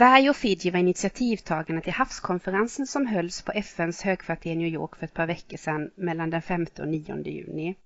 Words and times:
Sverige 0.00 0.30
och 0.30 0.36
Fiji 0.36 0.70
var 0.70 0.78
initiativtagarna 0.78 1.80
till 1.80 1.92
havskonferensen 1.92 2.86
som 2.86 3.06
hölls 3.06 3.42
på 3.42 3.52
FNs 3.52 4.02
högkvarter 4.02 4.50
i 4.50 4.56
New 4.56 4.68
York 4.68 4.96
för 4.96 5.04
ett 5.04 5.14
par 5.14 5.26
veckor 5.26 5.56
sedan 5.56 5.90
mellan 5.94 6.30
den 6.30 6.42
5 6.42 6.66
och 6.78 6.88
9 6.88 7.22
juni. 7.24 7.76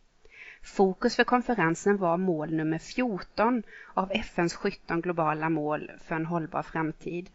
Fokus 0.62 1.16
för 1.16 1.24
konferensen 1.24 1.96
var 1.96 2.16
mål 2.16 2.55
nummer 2.55 2.78
14 2.78 3.62
av 3.95 4.12
FNs 4.12 4.55
17 4.55 5.00
globala 5.00 5.48
mål 5.48 5.91
för 6.08 6.14
en 6.14 6.27
hållbar 6.27 6.62
framtid. 6.62 7.30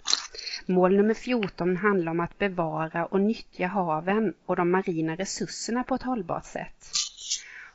Mål 0.66 0.96
nummer 0.96 1.14
14 1.14 1.78
handlar 1.78 2.12
om 2.12 2.20
att 2.20 2.38
bevara 2.38 3.06
och 3.06 3.22
nyttja 3.22 3.68
haven 3.68 4.34
och 4.46 4.56
de 4.56 4.72
marina 4.72 5.16
resurserna 5.16 5.84
på 5.84 5.96
ett 5.96 6.04
hållbart 6.04 6.46
sätt. 6.46 6.92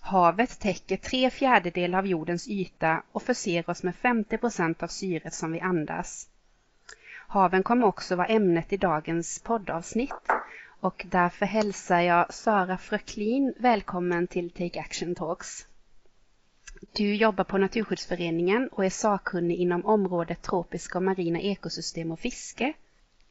Havet 0.00 0.60
täcker 0.60 0.96
tre 0.96 1.30
fjärdedelar 1.30 1.98
av 1.98 2.06
jordens 2.06 2.48
yta 2.48 3.02
och 3.12 3.22
förser 3.22 3.70
oss 3.70 3.82
med 3.82 3.94
50 3.94 4.38
procent 4.38 4.82
av 4.82 4.88
syret 4.88 5.34
som 5.34 5.52
vi 5.52 5.60
andas. 5.60 6.28
Haven 7.28 7.62
kommer 7.62 7.86
också 7.86 8.16
vara 8.16 8.26
ämnet 8.26 8.72
i 8.72 8.76
dagens 8.76 9.38
poddavsnitt 9.38 10.12
och 10.80 11.06
därför 11.10 11.46
hälsar 11.46 12.00
jag 12.00 12.34
Sara 12.34 12.78
Fröcklin 12.78 13.54
välkommen 13.58 14.26
till 14.26 14.50
Take 14.50 14.80
Action 14.80 15.14
Talks. 15.14 15.66
Du 16.92 17.14
jobbar 17.14 17.44
på 17.44 17.58
Naturskyddsföreningen 17.58 18.68
och 18.72 18.84
är 18.84 18.90
sakkunnig 18.90 19.56
inom 19.56 19.84
området 19.84 20.42
tropiska 20.42 20.98
och 20.98 21.04
marina 21.04 21.40
ekosystem 21.40 22.10
och 22.10 22.20
fiske. 22.20 22.72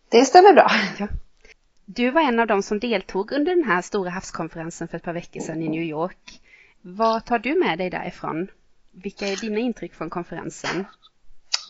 Det 0.09 0.25
stämmer 0.25 0.53
bra. 0.53 0.72
Ja. 1.00 1.07
Du 1.85 2.11
var 2.11 2.22
en 2.22 2.39
av 2.39 2.47
dem 2.47 2.63
som 2.63 2.80
deltog 2.80 3.31
under 3.31 3.55
den 3.55 3.63
här 3.63 3.81
stora 3.81 4.09
havskonferensen 4.09 4.88
för 4.88 4.97
ett 4.97 5.03
par 5.03 5.13
veckor 5.13 5.39
sedan 5.39 5.61
i 5.61 5.69
New 5.69 5.83
York. 5.83 6.41
Vad 6.81 7.25
tar 7.25 7.39
du 7.39 7.59
med 7.59 7.78
dig 7.78 7.89
därifrån? 7.89 8.47
Vilka 8.91 9.28
är 9.28 9.35
dina 9.35 9.59
intryck 9.59 9.94
från 9.94 10.09
konferensen? 10.09 10.85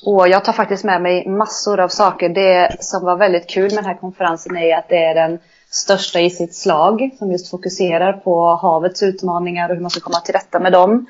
Och 0.05 0.27
jag 0.27 0.45
tar 0.45 0.53
faktiskt 0.53 0.83
med 0.83 1.01
mig 1.01 1.27
massor 1.27 1.79
av 1.79 1.87
saker. 1.87 2.29
Det 2.29 2.77
som 2.79 3.05
var 3.05 3.15
väldigt 3.15 3.49
kul 3.49 3.63
med 3.63 3.83
den 3.83 3.85
här 3.85 3.97
konferensen 3.97 4.57
är 4.57 4.77
att 4.77 4.89
det 4.89 5.03
är 5.03 5.15
den 5.15 5.39
största 5.69 6.19
i 6.19 6.29
sitt 6.29 6.55
slag 6.55 7.09
som 7.19 7.31
just 7.31 7.49
fokuserar 7.49 8.13
på 8.13 8.45
havets 8.45 9.03
utmaningar 9.03 9.69
och 9.69 9.75
hur 9.75 9.81
man 9.81 9.91
ska 9.91 9.99
komma 9.99 10.19
till 10.19 10.33
rätta 10.33 10.59
med 10.59 10.71
dem. 10.71 11.05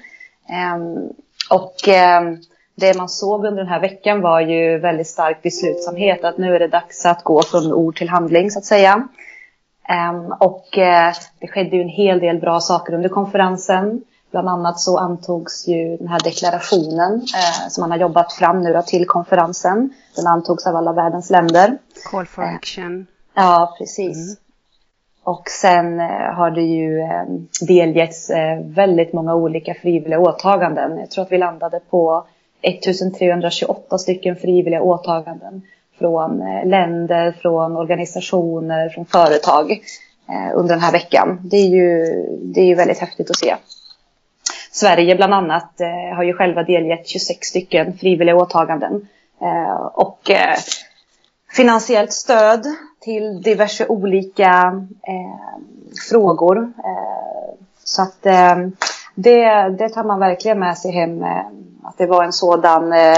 Ehm, 0.49 1.09
och 1.49 1.87
ehm, 1.87 2.37
det 2.75 2.97
man 2.97 3.09
såg 3.09 3.45
under 3.45 3.63
den 3.63 3.71
här 3.71 3.79
veckan 3.79 4.21
var 4.21 4.39
ju 4.41 4.77
väldigt 4.77 5.07
stark 5.07 5.41
beslutsamhet 5.41 6.23
att 6.23 6.37
nu 6.37 6.55
är 6.55 6.59
det 6.59 6.67
dags 6.67 7.05
att 7.05 7.23
gå 7.23 7.41
från 7.41 7.73
ord 7.73 7.97
till 7.97 8.09
handling 8.09 8.51
så 8.51 8.59
att 8.59 8.65
säga. 8.65 9.07
Ehm, 9.89 10.31
och 10.39 10.77
eh, 10.77 11.13
det 11.39 11.47
skedde 11.47 11.75
ju 11.75 11.81
en 11.81 11.89
hel 11.89 12.19
del 12.19 12.39
bra 12.39 12.59
saker 12.59 12.93
under 12.93 13.09
konferensen. 13.09 14.01
Bland 14.33 14.49
annat 14.49 14.79
så 14.79 14.97
antogs 14.97 15.67
ju 15.67 15.97
den 15.97 16.07
här 16.07 16.19
deklarationen 16.19 17.13
eh, 17.13 17.69
som 17.69 17.81
man 17.81 17.91
har 17.91 17.97
jobbat 17.97 18.33
fram 18.33 18.61
nu 18.61 18.81
till 18.85 19.07
konferensen. 19.07 19.93
Den 20.15 20.27
antogs 20.27 20.67
av 20.67 20.75
alla 20.75 20.93
världens 20.93 21.29
länder. 21.29 21.77
Call 22.11 22.25
for 22.25 22.43
eh, 22.43 22.55
action. 22.55 23.07
Ja, 23.33 23.75
precis. 23.77 24.17
Mm. 24.17 24.35
Och 25.23 25.49
sen 25.49 25.99
eh, 25.99 26.33
har 26.35 26.51
det 26.51 26.61
ju 26.61 26.99
eh, 26.99 27.23
delgetts 27.61 28.29
eh, 28.29 28.59
väldigt 28.65 29.13
många 29.13 29.35
olika 29.35 29.73
frivilliga 29.73 30.19
åtaganden. 30.19 30.97
Jag 30.97 31.11
tror 31.11 31.23
att 31.23 31.31
vi 31.31 31.37
landade 31.37 31.79
på 31.89 32.25
1328 32.61 33.97
stycken 33.97 34.35
frivilliga 34.35 34.81
åtaganden 34.81 35.61
från 35.99 36.37
länder, 36.65 37.31
från 37.41 37.77
organisationer, 37.77 38.89
från 38.89 39.05
företag 39.05 39.79
under 40.53 40.75
den 40.75 40.83
här 40.83 40.91
veckan. 40.91 41.39
Det 41.43 41.57
är 41.57 41.67
ju, 41.67 42.05
det 42.41 42.61
är 42.61 42.65
ju 42.65 42.75
väldigt 42.75 42.99
häftigt 42.99 43.29
att 43.29 43.37
se. 43.37 43.55
Sverige 44.73 45.15
bland 45.15 45.33
annat 45.33 45.81
eh, 45.81 46.15
har 46.15 46.23
ju 46.23 46.33
själva 46.33 46.63
delgett 46.63 47.07
26 47.07 47.47
stycken 47.47 47.97
frivilliga 47.97 48.35
åtaganden. 48.35 49.07
Eh, 49.41 49.85
och 49.93 50.29
eh, 50.29 50.57
finansiellt 51.51 52.13
stöd 52.13 52.65
till 52.99 53.41
diverse 53.41 53.87
olika 53.87 54.81
eh, 55.07 55.59
frågor. 56.09 56.57
Eh, 56.57 57.53
så 57.83 58.01
att 58.01 58.25
eh, 58.25 58.55
det, 59.15 59.69
det 59.69 59.89
tar 59.89 60.03
man 60.03 60.19
verkligen 60.19 60.59
med 60.59 60.77
sig 60.77 60.91
hem. 60.91 61.23
Eh, 61.23 61.45
att 61.83 61.97
det 61.97 62.05
var 62.05 62.23
en 62.23 62.33
sådan 62.33 62.93
eh, 62.93 63.17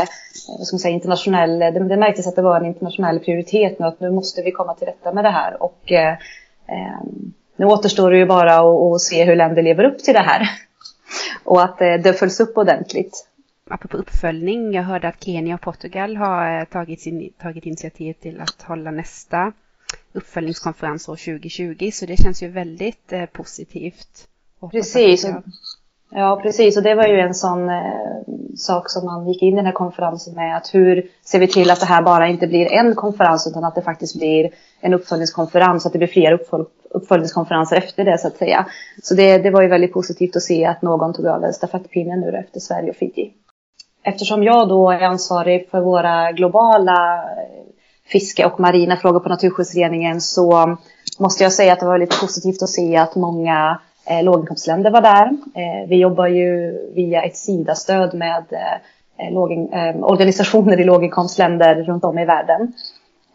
vad 0.57 0.67
ska 0.67 0.75
man 0.75 0.79
säga, 0.79 0.93
internationell, 0.93 1.59
det, 1.59 1.71
det 1.71 1.97
märktes 1.97 2.27
att 2.27 2.35
det 2.35 2.41
var 2.41 2.57
en 2.57 2.65
internationell 2.65 3.19
prioritet 3.19 3.79
nu 3.79 3.85
att 3.85 3.99
nu 3.99 4.11
måste 4.11 4.41
vi 4.41 4.51
komma 4.51 4.73
till 4.73 4.87
rätta 4.87 5.13
med 5.13 5.23
det 5.23 5.29
här. 5.29 5.63
Och 5.63 5.91
eh, 5.91 6.15
nu 7.55 7.65
återstår 7.65 8.11
det 8.11 8.17
ju 8.17 8.25
bara 8.25 8.55
att 8.59 9.01
se 9.01 9.23
hur 9.23 9.35
länder 9.35 9.61
lever 9.61 9.83
upp 9.83 9.99
till 9.99 10.13
det 10.13 10.19
här. 10.19 10.49
Och 11.43 11.63
att 11.63 11.77
det 11.77 12.19
följs 12.19 12.39
upp 12.39 12.57
ordentligt 12.57 13.27
apropå 13.69 13.97
uppföljning, 13.97 14.73
jag 14.73 14.83
hörde 14.83 15.07
att 15.07 15.23
Kenya 15.23 15.55
och 15.55 15.61
Portugal 15.61 16.17
har 16.17 16.65
tagit, 16.65 17.01
sin, 17.01 17.33
tagit 17.41 17.65
initiativ 17.65 18.13
till 18.13 18.41
att 18.41 18.61
hålla 18.61 18.91
nästa 18.91 19.53
uppföljningskonferens 20.13 21.09
år 21.09 21.15
2020 21.15 21.89
så 21.93 22.05
det 22.05 22.17
känns 22.17 22.43
ju 22.43 22.47
väldigt 22.47 23.13
eh, 23.13 23.25
positivt. 23.25 24.27
Precis. 24.71 25.25
Ja, 26.09 26.39
precis. 26.43 26.77
Och 26.77 26.83
det 26.83 26.95
var 26.95 27.07
ju 27.07 27.19
en 27.19 27.33
sån 27.33 27.69
eh, 27.69 27.83
sak 28.57 28.89
som 28.89 29.05
man 29.05 29.27
gick 29.27 29.41
in 29.41 29.53
i 29.53 29.55
den 29.55 29.65
här 29.65 29.73
konferensen 29.73 30.35
med. 30.35 30.57
Att 30.57 30.73
hur 30.73 31.09
ser 31.25 31.39
vi 31.39 31.47
till 31.47 31.71
att 31.71 31.79
det 31.79 31.85
här 31.85 32.01
bara 32.01 32.27
inte 32.27 32.47
blir 32.47 32.71
en 32.71 32.95
konferens 32.95 33.47
utan 33.47 33.63
att 33.63 33.75
det 33.75 33.81
faktiskt 33.81 34.15
blir 34.15 34.49
en 34.79 34.93
uppföljningskonferens. 34.93 35.85
Att 35.85 35.93
det 35.93 35.97
blir 35.97 36.07
fler 36.07 36.31
uppfölj 36.31 36.65
uppföljningskonferenser 36.89 37.75
efter 37.75 38.05
det 38.05 38.17
så 38.17 38.27
att 38.27 38.37
säga. 38.37 38.65
Så 39.03 39.15
det, 39.15 39.37
det 39.37 39.49
var 39.49 39.61
ju 39.61 39.67
väldigt 39.67 39.93
positivt 39.93 40.35
att 40.35 40.41
se 40.41 40.65
att 40.65 40.81
någon 40.81 41.13
tog 41.13 41.25
över 41.25 41.51
stafettpinnen 41.51 42.19
nu 42.19 42.37
efter 42.37 42.59
Sverige 42.59 42.89
och 42.89 42.95
Fiji. 42.95 43.33
Eftersom 44.03 44.43
jag 44.43 44.69
då 44.69 44.91
är 44.91 45.01
ansvarig 45.01 45.69
för 45.69 45.81
våra 45.81 46.31
globala 46.31 47.15
eh, 47.15 47.65
fiske 48.05 48.45
och 48.45 48.59
marina 48.59 48.97
frågor 48.97 49.19
på 49.19 49.29
Naturskyddsföreningen 49.29 50.21
så 50.21 50.77
måste 51.19 51.43
jag 51.43 51.53
säga 51.53 51.73
att 51.73 51.79
det 51.79 51.85
var 51.85 51.99
väldigt 51.99 52.21
positivt 52.21 52.63
att 52.63 52.69
se 52.69 52.97
att 52.97 53.15
många 53.15 53.79
eh, 54.05 54.23
låginkomstländer 54.23 54.91
var 54.91 55.01
där. 55.01 55.25
Eh, 55.55 55.89
vi 55.89 55.95
jobbar 55.95 56.27
ju 56.27 56.77
via 56.95 57.23
ett 57.23 57.37
SIDA-stöd 57.37 58.13
med 58.13 58.43
eh, 59.17 59.33
lågin, 59.33 59.73
eh, 59.73 60.03
organisationer 60.03 60.79
i 60.79 60.83
låginkomstländer 60.83 61.75
runt 61.75 62.03
om 62.03 62.19
i 62.19 62.25
världen. 62.25 62.73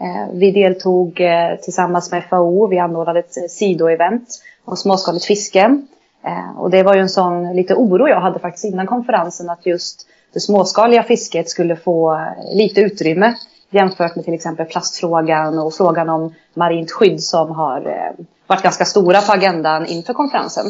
Eh, 0.00 0.34
vi 0.34 0.50
deltog 0.50 1.20
eh, 1.20 1.56
tillsammans 1.56 2.10
med 2.10 2.24
FAO, 2.24 2.66
vi 2.66 2.78
anordnade 2.78 3.18
ett 3.18 3.36
eh, 3.36 3.48
SIDO-event 3.48 4.26
om 4.64 4.76
småskaligt 4.76 5.24
fiske. 5.24 5.82
Eh, 6.24 6.60
och 6.60 6.70
det 6.70 6.82
var 6.82 6.94
ju 6.94 7.00
en 7.00 7.08
sån 7.08 7.52
lite 7.52 7.74
oro 7.74 8.08
jag 8.08 8.20
hade 8.20 8.38
faktiskt 8.38 8.64
innan 8.64 8.86
konferensen 8.86 9.50
att 9.50 9.66
just 9.66 10.06
det 10.32 10.40
småskaliga 10.40 11.02
fisket 11.02 11.48
skulle 11.48 11.76
få 11.76 12.14
eh, 12.14 12.56
lite 12.56 12.80
utrymme 12.80 13.34
jämfört 13.70 14.16
med 14.16 14.24
till 14.24 14.34
exempel 14.34 14.66
plastfrågan 14.66 15.58
och 15.58 15.74
frågan 15.74 16.08
om 16.08 16.34
marint 16.54 16.90
skydd 16.90 17.22
som 17.22 17.50
har 17.50 17.86
eh, 17.86 18.24
varit 18.50 18.62
ganska 18.62 18.84
stora 18.84 19.20
på 19.20 19.32
agendan 19.32 19.86
inför 19.86 20.14
konferensen. 20.14 20.66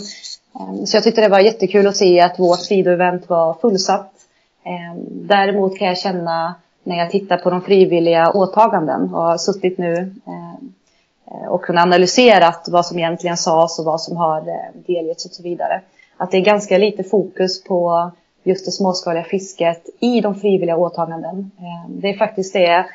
Ehm, 0.61 0.87
så 0.87 0.97
jag 0.97 1.05
tyckte 1.05 1.21
det 1.21 1.29
var 1.29 1.41
jättekul 1.41 1.87
att 1.87 1.97
se 1.97 2.21
att 2.21 2.39
vårt 2.39 2.61
sidoevent 2.61 3.29
var 3.29 3.55
fullsatt. 3.55 4.13
Ehm, 4.65 5.07
däremot 5.11 5.79
kan 5.79 5.89
jag 5.89 5.99
känna 5.99 6.55
när 6.85 6.99
jag 6.99 7.11
tittar 7.11 7.37
på 7.37 7.51
de 7.51 7.63
frivilliga 7.63 8.31
åtaganden 8.31 9.15
och 9.15 9.23
har 9.23 9.39
suttit 9.39 9.79
nu 9.79 9.95
ehm, 10.27 10.73
eh, 11.31 11.49
och 11.49 11.63
kunnat 11.63 11.83
analysera 11.83 12.55
vad 12.67 12.87
som 12.87 12.99
egentligen 12.99 13.37
sades 13.37 13.79
och 13.79 13.85
vad 13.85 14.01
som 14.01 14.17
har 14.17 14.41
eh, 14.41 14.81
delgetts 14.87 15.25
och 15.25 15.33
så 15.33 15.43
vidare. 15.43 15.81
Att 16.17 16.31
det 16.31 16.37
är 16.37 16.41
ganska 16.41 16.79
lite 16.79 17.05
fokus 17.05 17.65
på 17.65 18.11
just 18.45 18.65
det 18.65 18.73
småskaliga 18.73 19.25
fisket 19.25 19.89
i 20.01 20.21
de 20.21 20.35
frivilliga 20.35 20.77
åtaganden. 20.77 21.51
Det 21.89 22.09
är 22.09 22.19
faktiskt 22.19 22.53
det 22.53 22.87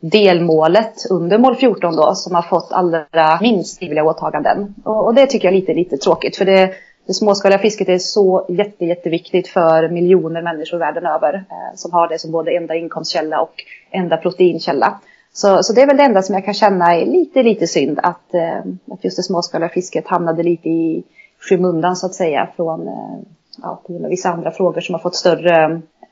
delmålet 0.00 1.06
under 1.10 1.38
mål 1.38 1.56
14 1.56 1.96
då 1.96 2.14
som 2.14 2.34
har 2.34 2.42
fått 2.42 2.72
allra 2.72 3.38
minst 3.40 3.78
frivilliga 3.78 4.04
åtaganden. 4.04 4.74
Och, 4.84 5.14
det 5.14 5.26
tycker 5.26 5.48
jag 5.48 5.54
är 5.54 5.60
lite, 5.60 5.74
lite 5.74 5.96
tråkigt 5.96 6.36
för 6.36 6.44
det, 6.44 6.72
det 7.06 7.14
småskaliga 7.14 7.58
fisket 7.58 7.88
är 7.88 7.98
så 7.98 8.46
jätte, 8.48 8.84
jätteviktigt 8.84 9.48
för 9.48 9.88
miljoner 9.88 10.42
människor 10.42 10.78
världen 10.78 11.06
över 11.06 11.34
eh, 11.34 11.74
som 11.74 11.92
har 11.92 12.08
det 12.08 12.18
som 12.18 12.32
både 12.32 12.56
enda 12.56 12.74
inkomstkälla 12.74 13.40
och 13.40 13.54
enda 13.90 14.16
proteinkälla. 14.16 15.00
Så, 15.32 15.62
så 15.62 15.72
det 15.72 15.82
är 15.82 15.86
väl 15.86 15.96
det 15.96 16.02
enda 16.02 16.22
som 16.22 16.34
jag 16.34 16.44
kan 16.44 16.54
känna 16.54 16.94
är 16.94 17.06
lite, 17.06 17.42
lite 17.42 17.66
synd 17.66 18.00
att, 18.02 18.34
eh, 18.34 18.58
att 18.90 19.04
just 19.04 19.16
det 19.16 19.22
småskaliga 19.22 19.68
fisket 19.68 20.08
hamnade 20.08 20.42
lite 20.42 20.68
i 20.68 21.04
skymundan 21.40 21.96
så 21.96 22.06
att 22.06 22.14
säga 22.14 22.48
från 22.56 22.88
eh, 22.88 23.18
ja, 23.62 23.82
vissa 23.88 24.30
andra 24.30 24.50
frågor 24.50 24.80
som 24.80 24.94
har 24.94 25.00
fått 25.00 25.14
större, 25.14 25.64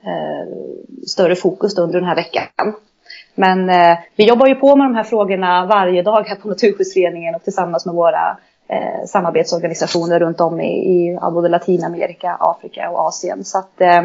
eh, 0.03 0.49
större 1.07 1.37
fokus 1.37 1.79
under 1.79 1.99
den 1.99 2.09
här 2.09 2.17
veckan. 2.17 2.47
Men 3.35 3.71
eh, 3.71 3.99
vi 4.17 4.29
jobbar 4.29 4.47
ju 4.47 4.55
på 4.55 4.77
med 4.77 4.87
de 4.87 4.95
här 4.95 5.05
frågorna 5.05 5.67
varje 5.67 6.03
dag 6.03 6.23
här 6.29 6.37
på 6.37 6.49
Naturskyddsföreningen 6.49 7.35
och 7.35 7.43
tillsammans 7.43 7.87
med 7.87 7.95
våra 7.95 8.37
eh, 8.69 9.07
samarbetsorganisationer 9.07 10.21
runt 10.21 10.41
om 10.41 10.61
i, 10.61 10.67
i 10.67 11.19
både 11.33 11.49
Latinamerika, 11.49 12.37
Afrika 12.41 12.91
och 12.91 13.01
Asien. 13.01 13.45
Så 13.45 13.59
att 13.59 13.81
eh, 13.81 13.99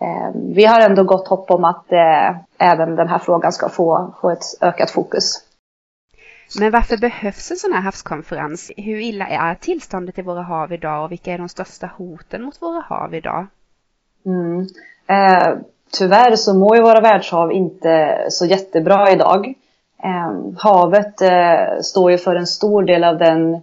eh, 0.00 0.30
vi 0.34 0.64
har 0.64 0.80
ändå 0.80 1.04
gott 1.04 1.28
hopp 1.28 1.50
om 1.50 1.64
att 1.64 1.92
eh, 1.92 2.36
även 2.58 2.96
den 2.96 3.08
här 3.08 3.18
frågan 3.18 3.52
ska 3.52 3.68
få, 3.68 4.14
få 4.20 4.30
ett 4.30 4.44
ökat 4.60 4.90
fokus. 4.90 5.42
Men 6.58 6.70
varför 6.70 6.96
behövs 6.96 7.50
en 7.50 7.56
sån 7.56 7.72
här 7.72 7.80
havskonferens? 7.80 8.70
Hur 8.76 8.98
illa 8.98 9.26
är 9.26 9.54
tillståndet 9.54 10.18
i 10.18 10.22
våra 10.22 10.42
hav 10.42 10.72
idag 10.72 11.04
och 11.04 11.12
vilka 11.12 11.32
är 11.32 11.38
de 11.38 11.48
största 11.48 11.90
hoten 11.96 12.42
mot 12.42 12.62
våra 12.62 12.80
hav 12.80 13.14
idag? 13.14 13.46
Mm. 14.26 14.66
Tyvärr 15.98 16.36
så 16.36 16.54
mår 16.54 16.76
ju 16.76 16.82
våra 16.82 17.00
världshav 17.00 17.52
inte 17.52 18.18
så 18.28 18.46
jättebra 18.46 19.12
idag. 19.12 19.54
Eh, 20.02 20.58
havet 20.58 21.22
eh, 21.22 21.80
står 21.80 22.10
ju 22.10 22.18
för 22.18 22.36
en 22.36 22.46
stor 22.46 22.82
del 22.82 23.04
av 23.04 23.18
den, 23.18 23.54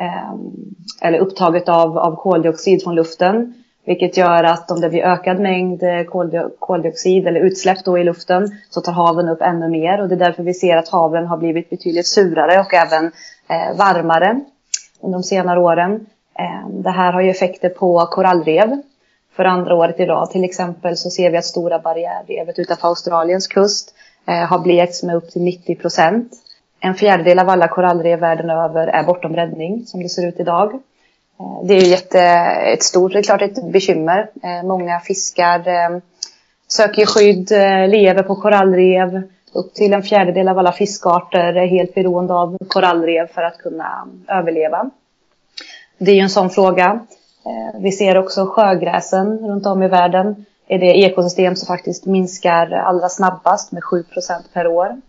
eh, 0.00 0.34
eller 1.00 1.18
upptaget 1.18 1.68
av, 1.68 1.98
av 1.98 2.16
koldioxid 2.16 2.82
från 2.82 2.94
luften. 2.94 3.54
Vilket 3.84 4.16
gör 4.16 4.44
att 4.44 4.70
om 4.70 4.80
det 4.80 4.88
blir 4.88 5.02
ökad 5.02 5.40
mängd 5.40 5.82
eh, 5.82 6.02
koldioxid 6.58 7.26
eller 7.26 7.40
utsläpp 7.40 7.84
då 7.84 7.98
i 7.98 8.04
luften 8.04 8.48
så 8.70 8.80
tar 8.80 8.92
haven 8.92 9.28
upp 9.28 9.42
ännu 9.42 9.68
mer 9.68 10.00
och 10.00 10.08
det 10.08 10.14
är 10.14 10.18
därför 10.18 10.42
vi 10.42 10.54
ser 10.54 10.76
att 10.76 10.88
haven 10.88 11.26
har 11.26 11.36
blivit 11.36 11.70
betydligt 11.70 12.06
surare 12.06 12.60
och 12.60 12.74
även 12.74 13.04
eh, 13.48 13.76
varmare 13.78 14.40
under 15.00 15.18
de 15.18 15.22
senare 15.22 15.60
åren. 15.60 16.06
Eh, 16.38 16.68
det 16.68 16.90
här 16.90 17.12
har 17.12 17.20
ju 17.20 17.30
effekter 17.30 17.68
på 17.68 18.06
korallrev 18.10 18.82
för 19.32 19.44
andra 19.44 19.74
året 19.74 20.00
i 20.00 20.06
rad. 20.06 20.30
Till 20.30 20.44
exempel 20.44 20.96
så 20.96 21.10
ser 21.10 21.30
vi 21.30 21.36
att 21.36 21.44
stora 21.44 21.78
barriärrevet 21.78 22.58
utanför 22.58 22.88
Australiens 22.88 23.46
kust 23.46 23.94
eh, 24.26 24.34
har 24.34 24.58
blekts 24.58 25.02
med 25.02 25.16
upp 25.16 25.30
till 25.30 25.42
90 25.42 25.74
procent. 25.74 26.32
En 26.80 26.94
fjärdedel 26.94 27.38
av 27.38 27.48
alla 27.48 27.68
korallrev 27.68 28.20
världen 28.20 28.50
över 28.50 28.86
är 28.86 29.02
bortom 29.02 29.36
räddning 29.36 29.86
som 29.86 30.02
det 30.02 30.08
ser 30.08 30.28
ut 30.28 30.40
idag. 30.40 30.74
Eh, 31.40 31.64
det 31.64 31.74
är 31.74 31.80
ju 31.80 31.86
jätte, 31.86 32.20
ett 32.74 32.82
stort, 32.82 33.12
det 33.12 33.18
är 33.18 33.22
klart 33.22 33.42
ett 33.42 33.72
bekymmer. 33.72 34.30
Eh, 34.42 34.66
många 34.66 35.00
fiskar 35.00 35.68
eh, 35.68 35.98
söker 36.68 37.06
skydd, 37.06 37.52
eh, 37.52 37.88
lever 37.88 38.22
på 38.22 38.36
korallrev. 38.36 39.22
Upp 39.54 39.74
till 39.74 39.92
en 39.92 40.02
fjärdedel 40.02 40.48
av 40.48 40.58
alla 40.58 40.72
fiskarter 40.72 41.54
är 41.54 41.66
helt 41.66 41.94
beroende 41.94 42.34
av 42.34 42.56
korallrev 42.68 43.26
för 43.26 43.42
att 43.42 43.58
kunna 43.58 44.08
överleva. 44.28 44.90
Det 45.98 46.10
är 46.10 46.14
ju 46.14 46.20
en 46.20 46.30
sån 46.30 46.50
fråga. 46.50 47.00
Eh, 47.44 47.80
vi 47.80 47.92
ser 47.92 48.18
också 48.18 48.46
sjögräsen 48.46 49.38
runt 49.38 49.66
om 49.66 49.82
i 49.82 49.88
världen. 49.88 50.44
är 50.68 50.78
det 50.78 50.86
ekosystem 50.86 51.56
som 51.56 51.66
faktiskt 51.66 52.06
minskar 52.06 52.70
allra 52.70 53.08
snabbast 53.08 53.72
med 53.72 53.82
7% 53.82 54.52
per 54.52 54.66
år. 54.66 55.00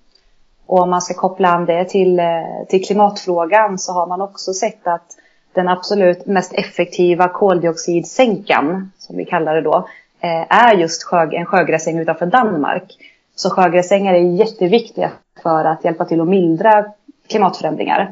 Och 0.65 0.79
om 0.79 0.89
man 0.89 1.01
ska 1.01 1.13
koppla 1.13 1.49
an 1.49 1.65
det 1.65 1.85
till, 1.85 2.19
eh, 2.19 2.25
till 2.69 2.85
klimatfrågan 2.85 3.79
så 3.79 3.91
har 3.91 4.07
man 4.07 4.21
också 4.21 4.53
sett 4.53 4.87
att 4.87 5.17
den 5.53 5.67
absolut 5.67 6.25
mest 6.25 6.53
effektiva 6.53 7.29
koldioxidsänkan, 7.29 8.91
som 8.97 9.17
vi 9.17 9.25
kallar 9.25 9.55
det 9.55 9.61
då, 9.61 9.87
eh, 10.19 10.57
är 10.57 10.73
just 10.73 11.11
en 11.31 11.45
sjögräsäng 11.45 11.99
utanför 11.99 12.25
Danmark. 12.25 12.97
Så 13.35 13.49
sjögräsängar 13.49 14.13
är 14.13 14.19
jätteviktiga 14.19 15.11
för 15.43 15.65
att 15.65 15.85
hjälpa 15.85 16.05
till 16.05 16.21
att 16.21 16.27
mildra 16.27 16.85
klimatförändringar. 17.27 18.11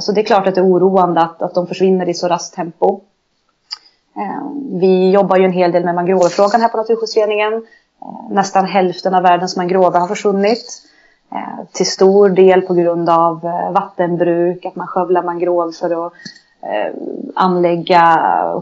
Så 0.00 0.12
det 0.12 0.20
är 0.20 0.24
klart 0.24 0.46
att 0.46 0.54
det 0.54 0.60
är 0.60 0.66
oroande 0.66 1.20
att, 1.20 1.42
att 1.42 1.54
de 1.54 1.66
försvinner 1.66 2.08
i 2.08 2.14
så 2.14 2.28
raskt 2.28 2.54
tempo. 2.54 3.00
Eh, 4.16 4.50
vi 4.80 5.10
jobbar 5.10 5.36
ju 5.36 5.44
en 5.44 5.52
hel 5.52 5.72
del 5.72 5.84
med 5.84 5.94
mangrovefrågan 5.94 6.60
här 6.60 6.68
på 6.68 6.76
Naturskyddsföreningen. 6.76 7.52
Eh, 8.02 8.30
nästan 8.30 8.64
hälften 8.64 9.14
av 9.14 9.22
världens 9.22 9.56
mangrover 9.56 10.00
har 10.00 10.08
försvunnit. 10.08 10.82
Eh, 11.32 11.64
till 11.72 11.86
stor 11.86 12.28
del 12.28 12.62
på 12.62 12.74
grund 12.74 13.10
av 13.10 13.40
vattenbruk, 13.74 14.64
att 14.64 14.76
man 14.76 14.86
skövlar 14.86 15.22
mangrov 15.22 15.72
för 15.72 16.06
att 16.06 16.12
anlägga 17.34 18.02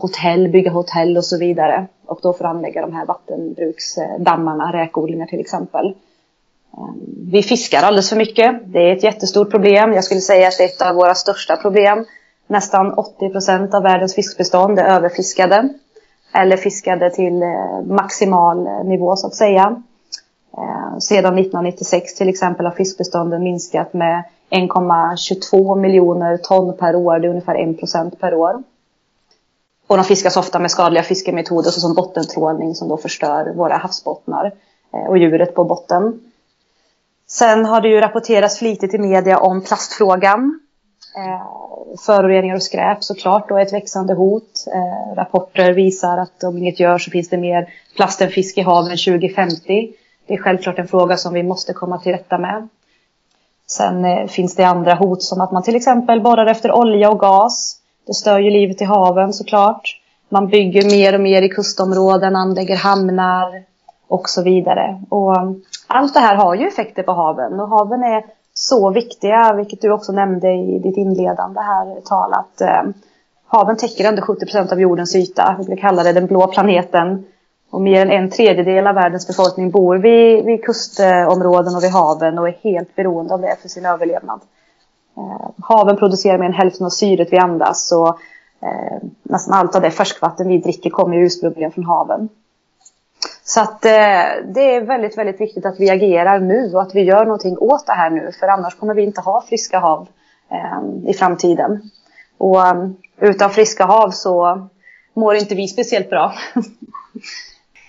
hotell, 0.00 0.48
bygga 0.48 0.70
hotell 0.70 1.16
och 1.16 1.24
så 1.24 1.38
vidare. 1.38 1.86
Och 2.06 2.18
då 2.22 2.32
för 2.32 2.44
att 2.44 2.50
anlägga 2.50 2.80
de 2.80 2.92
här 2.92 3.06
vattenbruksdammarna, 3.06 4.72
räkodlingar 4.72 5.26
till 5.26 5.40
exempel. 5.40 5.94
Vi 7.30 7.42
fiskar 7.42 7.82
alldeles 7.82 8.08
för 8.08 8.16
mycket. 8.16 8.60
Det 8.64 8.78
är 8.78 8.96
ett 8.96 9.02
jättestort 9.02 9.50
problem. 9.50 9.92
Jag 9.92 10.04
skulle 10.04 10.20
säga 10.20 10.48
att 10.48 10.58
det 10.58 10.64
är 10.64 10.68
ett 10.68 10.82
av 10.82 10.94
våra 10.94 11.14
största 11.14 11.56
problem. 11.56 12.04
Nästan 12.46 12.92
80 12.92 13.30
procent 13.30 13.74
av 13.74 13.82
världens 13.82 14.14
fiskbestånd 14.14 14.78
är 14.78 14.84
överfiskade. 14.84 15.68
Eller 16.32 16.56
fiskade 16.56 17.10
till 17.10 17.42
eh, 17.42 17.82
maximal 17.86 18.66
eh, 18.66 18.84
nivå 18.84 19.16
så 19.16 19.26
att 19.26 19.34
säga. 19.34 19.82
Eh, 20.56 20.98
sedan 20.98 21.38
1996 21.38 22.14
till 22.14 22.28
exempel 22.28 22.66
har 22.66 22.72
fiskbestånden 22.72 23.42
minskat 23.42 23.92
med 23.92 24.24
1,22 24.50 25.76
miljoner 25.76 26.36
ton 26.36 26.76
per 26.76 26.96
år. 26.96 27.18
Det 27.18 27.26
är 27.26 27.30
ungefär 27.30 27.70
1 27.70 27.78
procent 27.78 28.20
per 28.20 28.34
år. 28.34 28.62
Och 29.86 29.96
de 29.96 30.04
fiskas 30.04 30.36
ofta 30.36 30.58
med 30.58 30.70
skadliga 30.70 31.02
fiskemetoder 31.02 31.70
såsom 31.70 31.94
bottentrålning 31.94 32.74
som 32.74 32.88
då 32.88 32.96
förstör 32.96 33.52
våra 33.54 33.76
havsbottnar 33.76 34.52
och 35.08 35.18
djuret 35.18 35.54
på 35.54 35.64
botten. 35.64 36.20
Sen 37.26 37.64
har 37.64 37.80
det 37.80 37.88
ju 37.88 38.00
rapporterats 38.00 38.58
flitigt 38.58 38.94
i 38.94 38.98
media 38.98 39.38
om 39.38 39.60
plastfrågan. 39.60 40.60
Eh, 41.16 41.96
föroreningar 42.06 42.54
och 42.54 42.62
skräp 42.62 43.04
såklart 43.04 43.48
då 43.48 43.56
är 43.56 43.62
ett 43.62 43.72
växande 43.72 44.14
hot. 44.14 44.66
Eh, 44.74 45.14
rapporter 45.14 45.72
visar 45.72 46.18
att 46.18 46.44
om 46.44 46.58
inget 46.58 46.80
görs 46.80 47.04
så 47.04 47.10
finns 47.10 47.28
det 47.28 47.36
mer 47.36 47.68
plast 47.96 48.20
än 48.20 48.28
fisk 48.28 48.58
i 48.58 48.60
haven 48.60 48.96
2050. 48.96 49.92
Det 50.26 50.34
är 50.34 50.38
självklart 50.38 50.78
en 50.78 50.88
fråga 50.88 51.16
som 51.16 51.34
vi 51.34 51.42
måste 51.42 51.72
komma 51.72 51.98
till 51.98 52.12
rätta 52.12 52.38
med. 52.38 52.68
Sen 53.66 54.04
eh, 54.04 54.26
finns 54.26 54.56
det 54.56 54.64
andra 54.64 54.94
hot 54.94 55.22
som 55.22 55.40
att 55.40 55.52
man 55.52 55.62
till 55.62 55.76
exempel 55.76 56.20
borrar 56.20 56.46
efter 56.46 56.72
olja 56.72 57.10
och 57.10 57.20
gas. 57.20 57.76
Det 58.06 58.14
stör 58.14 58.38
ju 58.38 58.50
livet 58.50 58.80
i 58.80 58.84
haven 58.84 59.32
såklart. 59.32 60.00
Man 60.28 60.48
bygger 60.48 60.84
mer 60.84 61.14
och 61.14 61.20
mer 61.20 61.42
i 61.42 61.48
kustområden, 61.48 62.36
anlägger 62.36 62.76
hamnar 62.76 63.62
och 64.08 64.28
så 64.28 64.42
vidare. 64.42 65.02
Och 65.08 65.36
eh, 65.36 65.50
allt 65.86 66.14
det 66.14 66.20
här 66.20 66.34
har 66.34 66.54
ju 66.54 66.66
effekter 66.66 67.02
på 67.02 67.12
haven 67.12 67.60
och 67.60 67.68
haven 67.68 68.02
är 68.02 68.24
så 68.54 68.90
viktiga, 68.90 69.54
vilket 69.56 69.80
du 69.80 69.90
också 69.90 70.12
nämnde 70.12 70.52
i 70.52 70.78
ditt 70.78 70.96
inledande 70.96 71.60
här 71.60 72.00
tal, 72.00 72.32
att 72.32 72.60
eh, 72.60 72.82
haven 73.46 73.76
täcker 73.76 74.04
ändå 74.04 74.22
70 74.22 74.46
procent 74.46 74.72
av 74.72 74.80
jordens 74.80 75.16
yta. 75.16 75.56
Vi 75.58 75.64
brukar 75.64 75.88
kalla 75.88 76.02
det 76.02 76.12
den 76.12 76.26
blå 76.26 76.46
planeten. 76.46 77.24
Och 77.70 77.80
mer 77.80 78.02
än 78.02 78.10
en 78.10 78.30
tredjedel 78.30 78.86
av 78.86 78.94
världens 78.94 79.26
befolkning 79.26 79.70
bor 79.70 79.96
vid, 79.96 80.44
vid 80.44 80.64
kustområden 80.64 81.76
och 81.76 81.82
vid 81.82 81.90
haven 81.90 82.38
och 82.38 82.48
är 82.48 82.58
helt 82.62 82.96
beroende 82.96 83.34
av 83.34 83.40
det 83.40 83.56
för 83.62 83.68
sin 83.68 83.86
överlevnad. 83.86 84.40
Eh, 85.16 85.50
haven 85.62 85.96
producerar 85.96 86.38
mer 86.38 86.46
än 86.46 86.52
hälften 86.52 86.86
av 86.86 86.90
syret 86.90 87.28
vi 87.32 87.38
andas 87.38 87.92
och 87.92 88.08
eh, 88.66 88.98
nästan 89.22 89.54
allt 89.54 89.74
av 89.76 89.82
det 89.82 89.90
färskvatten 89.90 90.48
vi 90.48 90.58
dricker 90.58 90.90
kommer 90.90 91.16
ursprungligen 91.16 91.72
från 91.72 91.84
haven. 91.84 92.28
Så 93.46 93.60
att 93.60 93.84
eh, 93.84 93.92
det 94.44 94.74
är 94.74 94.80
väldigt, 94.80 95.18
väldigt 95.18 95.40
viktigt 95.40 95.66
att 95.66 95.80
vi 95.80 95.90
agerar 95.90 96.38
nu 96.40 96.72
och 96.74 96.82
att 96.82 96.94
vi 96.94 97.02
gör 97.02 97.24
någonting 97.24 97.58
åt 97.58 97.86
det 97.86 97.92
här 97.92 98.10
nu 98.10 98.32
för 98.40 98.48
annars 98.48 98.74
kommer 98.74 98.94
vi 98.94 99.02
inte 99.02 99.20
ha 99.20 99.44
friska 99.48 99.78
hav 99.78 100.08
eh, 100.50 101.10
i 101.10 101.14
framtiden. 101.14 101.90
Och 102.38 102.66
um, 102.66 102.96
utan 103.20 103.50
friska 103.50 103.84
hav 103.84 104.10
så 104.10 104.68
mår 105.14 105.34
inte 105.34 105.54
vi 105.54 105.68
speciellt 105.68 106.10
bra. 106.10 106.34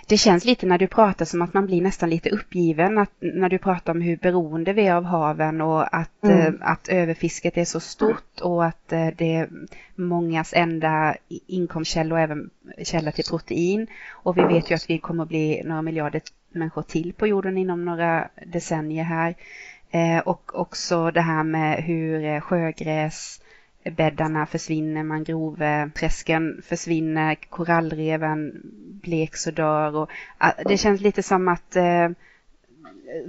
Det 0.07 0.17
känns 0.17 0.45
lite 0.45 0.65
när 0.65 0.77
du 0.77 0.87
pratar 0.87 1.25
som 1.25 1.41
att 1.41 1.53
man 1.53 1.65
blir 1.65 1.81
nästan 1.81 2.09
lite 2.09 2.29
uppgiven 2.29 2.97
att, 2.97 3.11
när 3.19 3.49
du 3.49 3.57
pratar 3.57 3.93
om 3.93 4.01
hur 4.01 4.17
beroende 4.17 4.73
vi 4.73 4.87
är 4.87 4.95
av 4.95 5.03
haven 5.03 5.61
och 5.61 5.95
att, 5.95 6.23
mm. 6.23 6.39
eh, 6.39 6.53
att 6.59 6.87
överfisket 6.87 7.57
är 7.57 7.65
så 7.65 7.79
stort 7.79 8.41
och 8.41 8.65
att 8.65 8.93
eh, 8.93 9.07
det 9.17 9.35
är 9.35 9.49
mångas 9.95 10.53
enda 10.53 11.15
inkomstkälla 11.47 12.15
och 12.15 12.21
även 12.21 12.49
källa 12.83 13.11
till 13.11 13.25
protein. 13.29 13.87
Och 14.11 14.37
vi 14.37 14.41
vet 14.41 14.71
ju 14.71 14.75
att 14.75 14.89
vi 14.89 14.97
kommer 14.97 15.23
att 15.23 15.29
bli 15.29 15.61
några 15.65 15.81
miljarder 15.81 16.21
människor 16.51 16.81
till 16.81 17.13
på 17.13 17.27
jorden 17.27 17.57
inom 17.57 17.85
några 17.85 18.29
decennier 18.45 19.03
här. 19.03 19.35
Eh, 19.91 20.19
och 20.19 20.59
också 20.59 21.11
det 21.11 21.21
här 21.21 21.43
med 21.43 21.83
hur 21.83 22.25
eh, 22.25 22.41
sjögräs 22.41 23.41
bäddarna 23.91 24.45
försvinner, 24.45 25.03
mangroveträsken 25.03 26.61
försvinner, 26.65 27.35
korallreven 27.35 28.61
bleks 29.01 29.47
och 29.47 29.53
dör. 29.53 29.95
Och, 29.95 30.09
det 30.65 30.77
känns 30.77 31.01
lite 31.01 31.23
som 31.23 31.47
att 31.47 31.75
eh, 31.75 32.09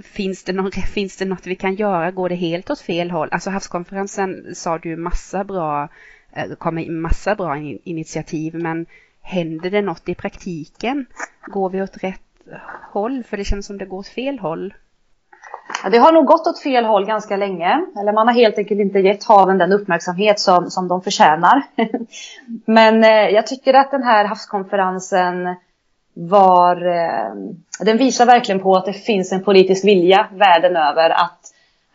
finns, 0.03 0.43
det 0.43 0.53
någon, 0.53 0.71
finns 0.93 1.17
det 1.17 1.25
något 1.25 1.47
vi 1.47 1.55
kan 1.55 1.75
göra? 1.75 2.11
Går 2.11 2.29
det 2.29 2.35
helt 2.35 2.69
åt 2.69 2.79
fel 2.79 3.11
håll? 3.11 3.29
Alltså 3.31 3.49
havskonferensen 3.49 4.55
sa 4.55 4.77
du 4.77 4.95
massa 4.95 5.43
bra, 5.43 5.89
eh, 6.31 6.51
kommer 6.51 6.89
massa 6.89 7.35
bra 7.35 7.57
initiativ, 7.83 8.55
men 8.55 8.85
händer 9.21 9.69
det 9.69 9.81
något 9.81 10.09
i 10.09 10.15
praktiken? 10.15 11.05
Går 11.45 11.69
vi 11.69 11.81
åt 11.81 12.03
rätt 12.03 12.21
håll? 12.91 13.23
För 13.23 13.37
det 13.37 13.45
känns 13.45 13.65
som 13.65 13.77
det 13.77 13.85
går 13.85 13.97
åt 13.97 14.07
fel 14.07 14.39
håll. 14.39 14.73
Det 15.91 15.97
har 15.97 16.11
nog 16.11 16.25
gått 16.25 16.47
åt 16.47 16.59
fel 16.59 16.85
håll 16.85 17.05
ganska 17.05 17.37
länge. 17.37 17.85
Eller 17.99 18.13
man 18.13 18.27
har 18.27 18.33
helt 18.33 18.57
enkelt 18.57 18.79
inte 18.79 18.99
gett 18.99 19.23
haven 19.23 19.57
den 19.57 19.71
uppmärksamhet 19.71 20.39
som, 20.39 20.69
som 20.69 20.87
de 20.87 21.01
förtjänar. 21.01 21.63
Men 22.65 23.03
eh, 23.03 23.09
jag 23.09 23.47
tycker 23.47 23.73
att 23.73 23.91
den 23.91 24.03
här 24.03 24.25
havskonferensen 24.25 25.55
var... 26.13 26.87
Eh, 26.87 27.33
den 27.79 27.97
visar 27.97 28.25
verkligen 28.25 28.61
på 28.61 28.75
att 28.75 28.85
det 28.85 28.93
finns 28.93 29.31
en 29.31 29.43
politisk 29.43 29.85
vilja 29.85 30.27
världen 30.33 30.75
över 30.75 31.09
att, 31.09 31.39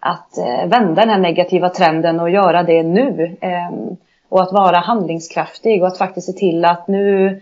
att 0.00 0.38
eh, 0.38 0.68
vända 0.68 1.00
den 1.00 1.10
här 1.10 1.18
negativa 1.18 1.68
trenden 1.68 2.20
och 2.20 2.30
göra 2.30 2.62
det 2.62 2.82
nu. 2.82 3.36
Eh, 3.40 3.94
och 4.28 4.42
att 4.42 4.52
vara 4.52 4.78
handlingskraftig 4.78 5.82
och 5.82 5.88
att 5.88 5.98
faktiskt 5.98 6.26
se 6.26 6.32
till 6.32 6.64
att 6.64 6.88
nu, 6.88 7.40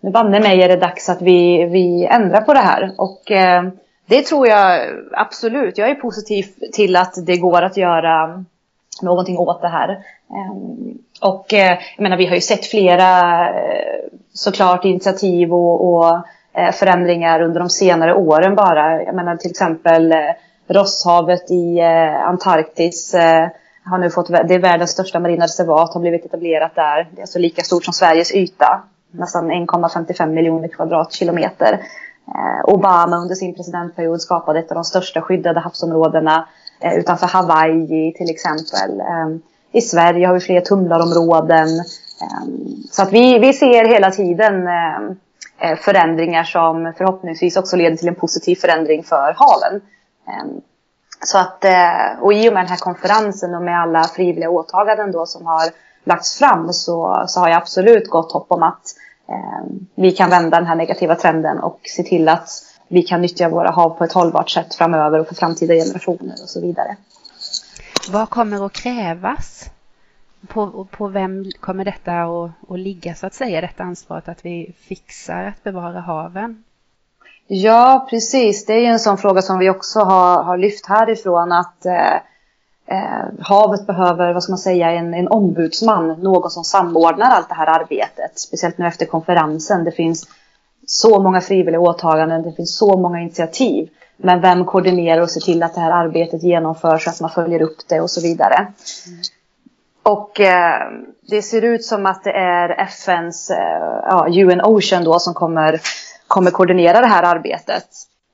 nu 0.00 0.10
banne 0.10 0.40
mig 0.40 0.62
är 0.62 0.68
det 0.68 0.76
dags 0.76 1.08
att 1.08 1.22
vi, 1.22 1.64
vi 1.64 2.06
ändrar 2.06 2.40
på 2.40 2.52
det 2.52 2.60
här. 2.60 2.92
Och 2.98 3.30
eh, 3.30 3.62
det 4.06 4.22
tror 4.22 4.48
jag 4.48 4.88
absolut. 5.12 5.78
Jag 5.78 5.90
är 5.90 5.94
positiv 5.94 6.46
till 6.72 6.96
att 6.96 7.14
det 7.26 7.36
går 7.36 7.62
att 7.62 7.76
göra 7.76 8.44
någonting 9.02 9.38
åt 9.38 9.62
det 9.62 9.68
här. 9.68 9.88
Ehm, 10.30 10.98
och 11.20 11.52
eh, 11.54 11.78
jag 11.96 12.02
menar, 12.02 12.16
vi 12.16 12.26
har 12.26 12.34
ju 12.34 12.40
sett 12.40 12.66
flera 12.66 13.48
eh, 13.48 14.04
såklart 14.32 14.84
initiativ 14.84 15.54
och, 15.54 15.94
och 15.94 16.16
eh, 16.52 16.72
förändringar 16.72 17.42
under 17.42 17.60
de 17.60 17.70
senare 17.70 18.14
åren 18.14 18.54
bara. 18.54 19.02
Jag 19.02 19.14
menar 19.14 19.36
till 19.36 19.50
exempel 19.50 20.14
Rosshavet 20.68 21.50
i 21.50 21.80
Antarktis 22.24 23.14
har 23.84 23.98
nu 23.98 24.10
fått, 24.10 24.28
det 24.28 24.54
är 24.54 24.58
världens 24.58 24.90
största 24.90 25.20
marina 25.20 25.44
reservat, 25.44 25.94
har 25.94 26.00
blivit 26.00 26.24
etablerat 26.24 26.74
där. 26.74 27.08
Det 27.10 27.20
är 27.20 27.22
alltså 27.22 27.38
lika 27.38 27.62
stort 27.62 27.84
som 27.84 27.94
Sveriges 27.94 28.34
yta, 28.34 28.82
nästan 29.10 29.50
1,55 29.50 30.26
miljoner 30.26 30.68
kvadratkilometer. 30.68 31.80
Eh, 32.28 32.74
Obama 32.74 33.16
under 33.16 33.34
sin 33.34 33.54
presidentperiod 33.54 34.20
skapade 34.20 34.58
ett 34.58 34.70
av 34.70 34.74
de 34.74 34.84
största 34.84 35.22
skyddade 35.22 35.60
havsområdena 35.60 36.48
eh, 36.80 36.94
utanför 36.94 37.26
Hawaii 37.26 38.12
till 38.12 38.30
exempel. 38.30 39.00
Eh, 39.00 39.28
I 39.72 39.80
Sverige 39.80 40.26
har 40.26 40.34
vi 40.34 40.40
fler 40.40 40.60
tumlarområden. 40.60 41.68
Så 42.90 43.02
att 43.02 43.12
vi, 43.12 43.38
vi 43.38 43.52
ser 43.52 43.84
hela 43.84 44.10
tiden 44.10 44.68
förändringar 45.78 46.44
som 46.44 46.92
förhoppningsvis 46.98 47.56
också 47.56 47.76
leder 47.76 47.96
till 47.96 48.08
en 48.08 48.14
positiv 48.14 48.56
förändring 48.56 49.02
för 49.02 49.36
haven. 49.36 49.80
Så 51.24 51.38
att, 51.38 51.64
och 52.20 52.32
i 52.32 52.48
och 52.48 52.52
med 52.52 52.62
den 52.62 52.68
här 52.70 52.76
konferensen 52.76 53.54
och 53.54 53.62
med 53.62 53.80
alla 53.80 54.04
frivilliga 54.04 54.50
åtaganden 54.50 55.12
då 55.12 55.26
som 55.26 55.46
har 55.46 55.62
lagts 56.04 56.38
fram 56.38 56.72
så, 56.72 57.24
så 57.28 57.40
har 57.40 57.48
jag 57.48 57.56
absolut 57.56 58.10
gott 58.10 58.32
hopp 58.32 58.46
om 58.48 58.62
att 58.62 58.94
vi 59.94 60.12
kan 60.12 60.30
vända 60.30 60.56
den 60.58 60.66
här 60.66 60.76
negativa 60.76 61.14
trenden 61.14 61.58
och 61.58 61.80
se 61.84 62.02
till 62.02 62.28
att 62.28 62.48
vi 62.88 63.02
kan 63.02 63.22
nyttja 63.22 63.48
våra 63.48 63.70
hav 63.70 63.90
på 63.90 64.04
ett 64.04 64.12
hållbart 64.12 64.50
sätt 64.50 64.74
framöver 64.74 65.20
och 65.20 65.28
för 65.28 65.34
framtida 65.34 65.74
generationer 65.74 66.32
och 66.42 66.48
så 66.48 66.60
vidare. 66.60 66.96
Vad 68.10 68.30
kommer 68.30 68.66
att 68.66 68.72
krävas? 68.72 69.70
På, 70.48 70.86
på 70.90 71.08
vem 71.08 71.50
kommer 71.60 71.84
detta 71.84 72.12
att, 72.12 72.50
att 72.68 72.78
ligga 72.78 73.14
så 73.14 73.26
att 73.26 73.34
säga, 73.34 73.60
detta 73.60 73.82
ansvaret 73.82 74.28
att 74.28 74.44
vi 74.44 74.74
fixar 74.78 75.44
att 75.44 75.64
bevara 75.64 76.00
haven? 76.00 76.64
Ja, 77.46 78.06
precis. 78.10 78.66
Det 78.66 78.72
är 78.72 78.80
ju 78.80 78.86
en 78.86 78.98
sån 78.98 79.18
fråga 79.18 79.42
som 79.42 79.58
vi 79.58 79.70
också 79.70 80.00
har, 80.00 80.42
har 80.42 80.56
lyft 80.56 80.86
härifrån 80.86 81.52
att 81.52 81.86
eh, 81.86 82.16
eh, 82.92 83.24
havet 83.40 83.86
behöver, 83.86 84.32
vad 84.32 84.42
ska 84.42 84.52
man 84.52 84.58
säga, 84.58 84.90
en, 84.92 85.14
en 85.14 85.28
ombudsman, 85.28 86.08
någon 86.08 86.50
som 86.50 86.64
samordnar 86.64 87.30
allt 87.30 87.48
det 87.48 87.54
här 87.54 87.80
arbetet. 87.80 88.38
Speciellt 88.38 88.78
nu 88.78 88.86
efter 88.86 89.06
konferensen. 89.06 89.84
Det 89.84 89.92
finns 89.92 90.28
så 90.86 91.20
många 91.20 91.40
frivilliga 91.40 91.80
åtaganden, 91.80 92.42
det 92.42 92.52
finns 92.52 92.76
så 92.76 92.96
många 92.96 93.20
initiativ. 93.20 93.88
Men 94.16 94.40
vem 94.40 94.64
koordinerar 94.64 95.22
och 95.22 95.30
ser 95.30 95.40
till 95.40 95.62
att 95.62 95.74
det 95.74 95.80
här 95.80 95.90
arbetet 95.90 96.42
genomförs, 96.42 97.08
att 97.08 97.20
man 97.20 97.30
följer 97.30 97.62
upp 97.62 97.78
det 97.88 98.00
och 98.00 98.10
så 98.10 98.20
vidare. 98.20 98.54
Mm. 98.54 99.20
Och 100.02 100.40
eh, 100.40 100.90
det 101.28 101.42
ser 101.42 101.62
ut 101.62 101.84
som 101.84 102.06
att 102.06 102.24
det 102.24 102.32
är 102.32 102.68
FNs, 102.68 103.50
eh, 103.50 104.00
ja, 104.04 104.26
UN 104.28 104.60
Ocean 104.60 105.04
då 105.04 105.18
som 105.18 105.34
kommer, 105.34 105.80
kommer 106.26 106.50
koordinera 106.50 107.00
det 107.00 107.06
här 107.06 107.22
arbetet. 107.22 107.86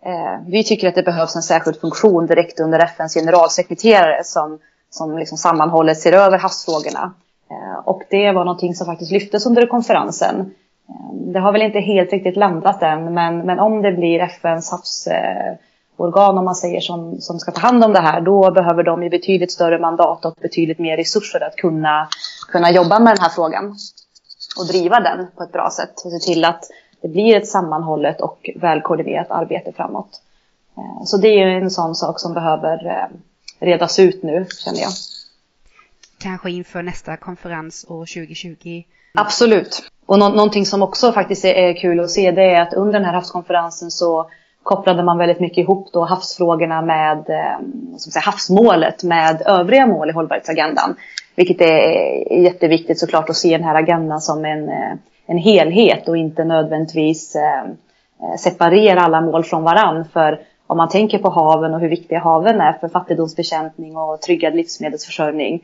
Eh, 0.09 0.41
vi 0.47 0.65
tycker 0.65 0.89
att 0.89 0.95
det 0.95 1.03
behövs 1.03 1.37
en 1.37 1.43
särskild 1.43 1.81
funktion 1.81 2.27
direkt 2.27 2.61
under 2.61 2.79
FNs 2.79 3.15
generalsekreterare 3.15 4.25
som, 4.25 4.59
som 4.91 5.19
liksom 5.19 5.39
sammanhållet 5.39 5.99
ser 5.99 6.13
över 6.13 6.39
havsfrågorna. 6.39 7.13
Eh, 7.51 7.79
och 7.85 8.03
det 8.11 8.33
var 8.33 8.45
någonting 8.45 8.75
som 8.75 8.87
faktiskt 8.87 9.13
lyftes 9.13 9.47
under 9.47 9.67
konferensen. 9.67 10.41
Eh, 10.89 11.15
det 11.15 11.39
har 11.39 11.53
väl 11.53 11.63
inte 11.63 11.81
helt 11.81 12.13
riktigt 12.13 12.37
landat 12.37 12.83
än, 12.83 13.15
men, 13.15 13.39
men 13.39 13.59
om 13.59 13.83
det 13.83 13.93
blir 13.93 14.21
FNs 14.21 14.71
havsorgan, 14.71 16.35
eh, 16.35 16.39
om 16.39 16.45
man 16.45 16.55
säger 16.55 16.81
som, 16.81 17.21
som 17.21 17.39
ska 17.39 17.53
ta 17.53 17.61
hand 17.61 17.85
om 17.85 17.93
det 17.93 18.01
här, 18.01 18.21
då 18.21 18.51
behöver 18.51 18.83
de 18.83 19.03
ju 19.03 19.11
betydligt 19.11 19.53
större 19.53 19.79
mandat 19.79 20.25
och 20.25 20.35
betydligt 20.41 20.79
mer 20.79 20.97
resurser 20.97 21.43
att 21.43 21.57
kunna, 21.57 22.09
kunna 22.53 22.71
jobba 22.71 22.99
med 22.99 23.17
den 23.17 23.23
här 23.23 23.31
frågan 23.31 23.77
och 24.59 24.67
driva 24.67 25.01
den 25.01 25.27
på 25.37 25.43
ett 25.43 25.53
bra 25.53 25.71
sätt 25.71 26.03
och 26.05 26.13
se 26.13 26.19
till 26.19 26.45
att 26.45 26.65
det 27.01 27.09
blir 27.09 27.37
ett 27.37 27.49
sammanhållet 27.49 28.21
och 28.21 28.51
välkoordinerat 28.57 29.31
arbete 29.31 29.73
framåt. 29.73 30.23
Eh, 30.77 31.05
så 31.05 31.17
det 31.17 31.29
är 31.29 31.47
en 31.47 31.71
sån 31.71 31.95
sak 31.95 32.21
som 32.21 32.35
behöver 32.35 32.87
eh, 32.87 33.17
redas 33.59 33.99
ut 33.99 34.23
nu, 34.23 34.47
känner 34.65 34.81
jag. 34.81 34.93
Kanske 36.19 36.51
inför 36.51 36.83
nästa 36.83 37.17
konferens 37.17 37.87
år 37.89 38.07
2020? 38.07 38.83
Absolut. 39.15 39.83
Och 40.07 40.19
nå 40.19 40.29
någonting 40.29 40.67
som 40.67 40.83
också 40.83 41.13
faktiskt 41.13 41.45
är 41.45 41.81
kul 41.81 42.01
att 42.01 42.11
se 42.11 42.31
det 42.31 42.43
är 42.43 42.63
att 42.63 42.75
under 42.75 42.93
den 42.93 43.05
här 43.05 43.13
havskonferensen 43.13 43.91
så 43.91 44.31
kopplade 44.63 45.03
man 45.03 45.19
väldigt 45.19 45.41
mycket 45.41 45.59
ihop 45.59 45.93
då 45.93 46.05
havsfrågorna 46.05 46.83
med 46.83 47.19
eh, 47.19 47.67
som 47.97 48.13
säga, 48.13 48.23
havsmålet 48.23 49.03
med 49.03 49.43
övriga 49.47 49.87
mål 49.87 50.11
i 50.11 50.13
hållbarhetsagendan. 50.13 50.97
Vilket 51.35 51.61
är 51.61 52.33
jätteviktigt 52.33 52.99
såklart 52.99 53.31
att 53.31 53.37
se 53.37 53.57
den 53.57 53.67
här 53.67 53.75
agendan 53.75 54.21
som 54.21 54.45
en, 54.45 54.69
en 55.29 55.39
helhet 55.39 56.09
och 56.09 56.17
inte 56.17 56.45
nödvändigtvis 56.45 57.37
eh, 57.37 58.37
separera 58.39 59.01
alla 59.01 59.21
mål 59.21 59.45
från 59.45 59.63
varann. 59.63 60.05
För 60.13 60.41
om 60.67 60.77
man 60.77 60.89
tänker 60.89 61.19
på 61.19 61.29
haven 61.29 61.75
och 61.75 61.81
hur 61.81 61.89
viktiga 61.89 62.21
haven 62.21 62.61
är 62.61 62.73
för 62.73 62.89
fattigdomsbekämpning 62.89 63.97
och 63.97 64.21
tryggad 64.21 64.55
livsmedelsförsörjning 64.55 65.63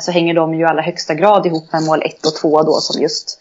så 0.00 0.12
hänger 0.12 0.34
de 0.34 0.54
ju 0.54 0.60
i 0.60 0.64
allra 0.64 0.82
högsta 0.82 1.14
grad 1.14 1.46
ihop 1.46 1.72
med 1.72 1.82
mål 1.82 2.02
1 2.02 2.26
och 2.26 2.34
2 2.34 2.62
då 2.62 2.72
som 2.72 3.02
just... 3.02 3.40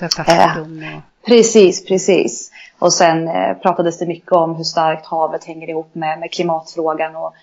Fattigdom 0.00 0.84
och... 0.96 1.26
Precis, 1.26 1.84
precis. 1.84 2.50
Och 2.78 2.92
sen 2.92 3.28
eh, 3.28 3.54
pratades 3.62 3.98
det 3.98 4.06
mycket 4.06 4.32
om 4.32 4.54
hur 4.54 4.64
starkt 4.64 5.06
havet 5.06 5.44
hänger 5.44 5.70
ihop 5.70 5.94
med, 5.94 6.18
med 6.18 6.32
klimatfrågan. 6.32 7.16
Och 7.16 7.34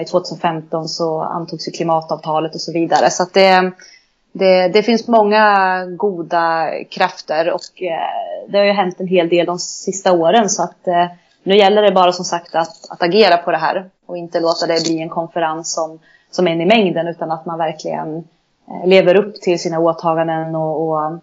i 0.00 0.04
2015 0.04 0.88
så 0.88 1.20
antogs 1.20 1.68
ju 1.68 1.72
klimatavtalet 1.72 2.54
och 2.54 2.60
så 2.60 2.72
vidare. 2.72 3.10
Så 3.10 3.22
att 3.22 3.34
det, 3.34 3.72
det, 4.38 4.68
det 4.68 4.82
finns 4.82 5.08
många 5.08 5.86
goda 5.86 6.70
krafter 6.90 7.52
och 7.52 7.82
eh, 7.82 8.48
det 8.48 8.58
har 8.58 8.64
ju 8.64 8.72
hänt 8.72 9.00
en 9.00 9.06
hel 9.06 9.28
del 9.28 9.46
de 9.46 9.58
sista 9.58 10.12
åren. 10.12 10.48
Så 10.48 10.62
att 10.62 10.88
eh, 10.88 11.06
nu 11.42 11.56
gäller 11.56 11.82
det 11.82 11.92
bara 11.92 12.12
som 12.12 12.24
sagt 12.24 12.54
att, 12.54 12.90
att 12.90 13.02
agera 13.02 13.36
på 13.36 13.50
det 13.50 13.56
här 13.56 13.90
och 14.06 14.16
inte 14.16 14.40
låta 14.40 14.66
det 14.66 14.84
bli 14.84 15.00
en 15.00 15.08
konferens 15.08 15.72
som, 15.72 15.98
som 16.30 16.46
en 16.46 16.60
i 16.60 16.66
mängden 16.66 17.08
utan 17.08 17.30
att 17.30 17.46
man 17.46 17.58
verkligen 17.58 18.16
eh, 18.68 18.86
lever 18.86 19.14
upp 19.14 19.40
till 19.40 19.60
sina 19.60 19.78
åtaganden 19.78 20.54
och, 20.54 20.88
och, 20.88 21.18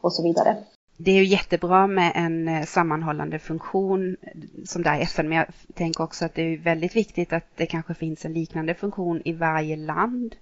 och 0.00 0.12
så 0.12 0.22
vidare 0.22 0.56
det 1.04 1.10
är 1.10 1.16
ju 1.16 1.24
jättebra 1.24 1.86
med 1.86 2.12
en 2.14 2.48
eh, 2.48 2.64
sammanhållande 2.64 3.38
funktion 3.38 4.16
eh, 4.22 4.30
som 4.64 4.82
där 4.82 4.98
i 4.98 5.02
FN, 5.02 5.28
men 5.28 5.38
jag 5.38 5.46
tänker 5.74 6.04
också 6.04 6.24
att 6.24 6.34
det 6.34 6.42
är 6.42 6.58
väldigt 6.58 6.96
viktigt 6.96 7.32
att 7.32 7.46
det 7.56 7.66
kanske 7.66 7.94
finns 7.94 8.24
en 8.24 8.32
liknande 8.32 8.74
funktion 8.74 9.22
i 9.24 9.32
varje 9.32 9.76
land. 9.76 10.34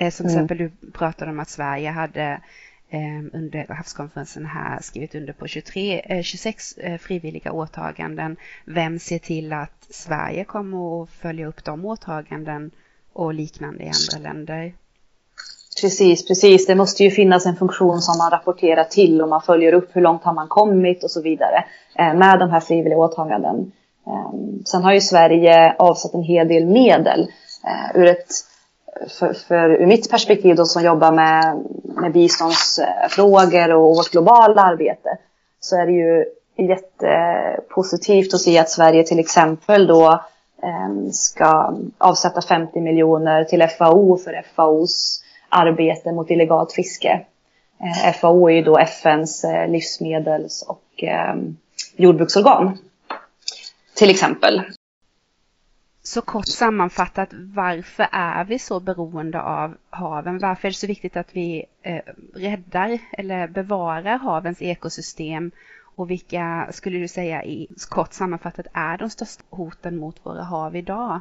Eh, 0.00 0.10
som 0.10 0.26
till 0.26 0.34
mm. 0.34 0.44
exempel 0.44 0.58
du 0.58 0.90
pratade 0.90 1.30
om 1.30 1.40
att 1.40 1.48
Sverige 1.48 1.90
hade 1.90 2.40
eh, 2.90 3.18
under 3.32 3.74
havskonferensen 3.74 4.46
här 4.46 4.80
skrivit 4.82 5.14
under 5.14 5.32
på 5.32 5.46
23, 5.46 6.22
26 6.22 6.74
frivilliga 7.00 7.52
åtaganden. 7.52 8.36
Vem 8.64 8.98
ser 8.98 9.18
till 9.18 9.52
att 9.52 9.86
Sverige 9.90 10.44
kommer 10.44 11.02
att 11.02 11.10
följa 11.10 11.46
upp 11.46 11.64
de 11.64 11.84
åtaganden 11.84 12.70
och 13.12 13.34
liknande 13.34 13.84
i 13.84 13.86
andra 13.86 14.28
länder? 14.28 14.72
Precis, 15.80 16.26
precis. 16.26 16.66
Det 16.66 16.74
måste 16.74 17.04
ju 17.04 17.10
finnas 17.10 17.46
en 17.46 17.56
funktion 17.56 18.00
som 18.00 18.18
man 18.18 18.30
rapporterar 18.30 18.84
till 18.84 19.22
och 19.22 19.28
man 19.28 19.42
följer 19.42 19.72
upp 19.72 19.96
hur 19.96 20.00
långt 20.00 20.24
har 20.24 20.32
man 20.32 20.48
kommit 20.48 21.04
och 21.04 21.10
så 21.10 21.22
vidare 21.22 21.64
eh, 21.98 22.14
med 22.14 22.38
de 22.38 22.50
här 22.50 22.60
frivilliga 22.60 22.98
åtaganden. 22.98 23.72
Ehm, 24.06 24.64
sen 24.64 24.82
har 24.82 24.92
ju 24.92 25.00
Sverige 25.00 25.76
avsatt 25.78 26.14
en 26.14 26.22
hel 26.22 26.48
del 26.48 26.66
medel 26.66 27.20
eh, 27.64 28.00
ur 28.00 28.06
ett 28.06 28.28
för, 29.18 29.32
för 29.32 29.70
ur 29.70 29.86
mitt 29.86 30.10
perspektiv 30.10 30.56
då 30.56 30.64
som 30.64 30.84
jobbar 30.84 31.12
med, 31.12 31.64
med 31.84 32.12
biståndsfrågor 32.12 33.72
och 33.72 33.96
vårt 33.96 34.10
globala 34.10 34.62
arbete 34.62 35.18
så 35.60 35.76
är 35.76 35.86
det 35.86 35.92
ju 35.92 36.24
jättepositivt 36.68 38.34
att 38.34 38.40
se 38.40 38.58
att 38.58 38.70
Sverige 38.70 39.04
till 39.04 39.18
exempel 39.18 39.86
då 39.86 40.24
eh, 40.62 41.10
ska 41.12 41.74
avsätta 41.98 42.42
50 42.42 42.80
miljoner 42.80 43.44
till 43.44 43.68
FAO 43.78 44.16
för 44.16 44.42
FAOs 44.54 45.22
arbete 45.48 46.12
mot 46.12 46.30
illegalt 46.30 46.72
fiske. 46.72 47.20
Eh, 47.80 48.12
FAO 48.12 48.48
är 48.48 48.54
ju 48.54 48.62
då 48.62 48.78
FNs 48.78 49.44
eh, 49.44 49.68
livsmedels 49.68 50.62
och 50.62 51.04
jordbruksorgan. 51.96 52.78
Till 53.94 54.10
exempel. 54.10 54.62
Så 56.06 56.20
kort 56.20 56.48
sammanfattat, 56.48 57.28
varför 57.32 58.06
är 58.12 58.44
vi 58.44 58.58
så 58.58 58.80
beroende 58.80 59.42
av 59.42 59.74
haven? 59.90 60.38
Varför 60.38 60.68
är 60.68 60.72
det 60.72 60.76
så 60.76 60.86
viktigt 60.86 61.16
att 61.16 61.28
vi 61.32 61.64
eh, 61.82 62.00
räddar 62.34 62.98
eller 63.12 63.48
bevarar 63.48 64.18
havens 64.18 64.62
ekosystem? 64.62 65.50
Och 65.96 66.10
vilka, 66.10 66.68
skulle 66.72 66.98
du 66.98 67.08
säga 67.08 67.44
i 67.44 67.68
kort 67.88 68.12
sammanfattat, 68.12 68.66
är 68.72 68.98
de 68.98 69.10
största 69.10 69.42
hoten 69.50 69.96
mot 69.96 70.16
våra 70.22 70.42
hav 70.42 70.76
idag? 70.76 71.20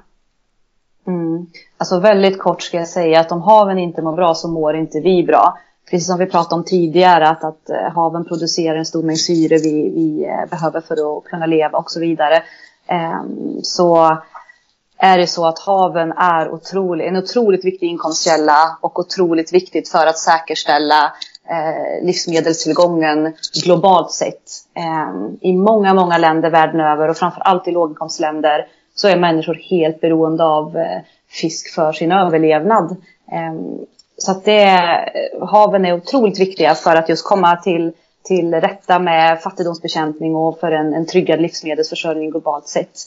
Mm. 1.07 1.45
Alltså 1.77 1.99
väldigt 1.99 2.39
kort 2.39 2.61
ska 2.61 2.77
jag 2.77 2.87
säga 2.87 3.19
att 3.19 3.31
om 3.31 3.41
haven 3.41 3.77
inte 3.77 4.01
mår 4.01 4.15
bra 4.15 4.33
så 4.35 4.47
mår 4.47 4.75
inte 4.75 4.99
vi 4.99 5.23
bra. 5.23 5.57
Precis 5.89 6.07
som 6.07 6.19
vi 6.19 6.25
pratade 6.25 6.55
om 6.55 6.63
tidigare 6.63 7.29
att, 7.29 7.43
att 7.43 7.69
eh, 7.69 7.91
haven 7.95 8.25
producerar 8.25 8.75
en 8.75 8.85
stor 8.85 9.03
mängd 9.03 9.19
syre 9.19 9.57
vi, 9.57 9.89
vi 9.89 10.25
eh, 10.25 10.49
behöver 10.49 10.81
för 10.81 11.17
att 11.17 11.23
kunna 11.23 11.45
leva 11.45 11.77
och 11.77 11.91
så 11.91 11.99
vidare. 11.99 12.43
Ehm, 12.87 13.59
så 13.63 14.17
är 14.97 15.17
det 15.17 15.27
så 15.27 15.45
att 15.45 15.59
haven 15.59 16.11
är 16.11 16.49
otrolig, 16.49 17.07
en 17.07 17.17
otroligt 17.17 17.65
viktig 17.65 17.87
inkomstkälla 17.87 18.77
och 18.81 18.99
otroligt 18.99 19.53
viktigt 19.53 19.89
för 19.89 20.07
att 20.07 20.17
säkerställa 20.17 21.13
eh, 21.49 22.05
livsmedelstillgången 22.05 23.33
globalt 23.63 24.11
sett. 24.11 24.51
Eh, 24.73 25.37
I 25.41 25.53
många, 25.53 25.93
många 25.93 26.17
länder 26.17 26.49
världen 26.49 26.79
över 26.79 27.09
och 27.09 27.17
framför 27.17 27.41
allt 27.41 27.67
i 27.67 27.71
låginkomstländer 27.71 28.67
så 28.95 29.07
är 29.07 29.17
människor 29.17 29.53
helt 29.69 30.01
beroende 30.01 30.43
av 30.43 30.77
eh, 30.77 31.01
fisk 31.29 31.75
för 31.75 31.93
sin 31.93 32.11
överlevnad. 32.11 32.95
Eh, 33.31 33.53
så 34.17 34.31
att 34.31 34.45
det, 34.45 34.79
haven 35.41 35.85
är 35.85 35.93
otroligt 35.93 36.39
viktiga 36.39 36.75
för 36.75 36.95
att 36.95 37.09
just 37.09 37.25
komma 37.25 37.55
till, 37.55 37.91
till 38.23 38.53
rätta 38.53 38.99
med 38.99 39.41
fattigdomsbekämpning 39.41 40.35
och 40.35 40.59
för 40.59 40.71
en, 40.71 40.93
en 40.93 41.05
tryggad 41.05 41.41
livsmedelsförsörjning 41.41 42.29
globalt 42.29 42.67
sett. 42.67 42.99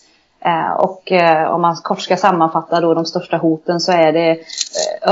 Eh, 0.45 0.73
och 0.73 1.13
eh, 1.13 1.51
om 1.51 1.61
man 1.63 1.77
kort 1.77 2.01
ska 2.01 2.17
sammanfatta 2.17 2.81
då 2.81 2.95
de 2.95 3.05
största 3.05 3.37
hoten 3.37 3.81
så 3.81 3.93
är 3.93 4.13
det 4.13 4.31
eh, 4.31 4.39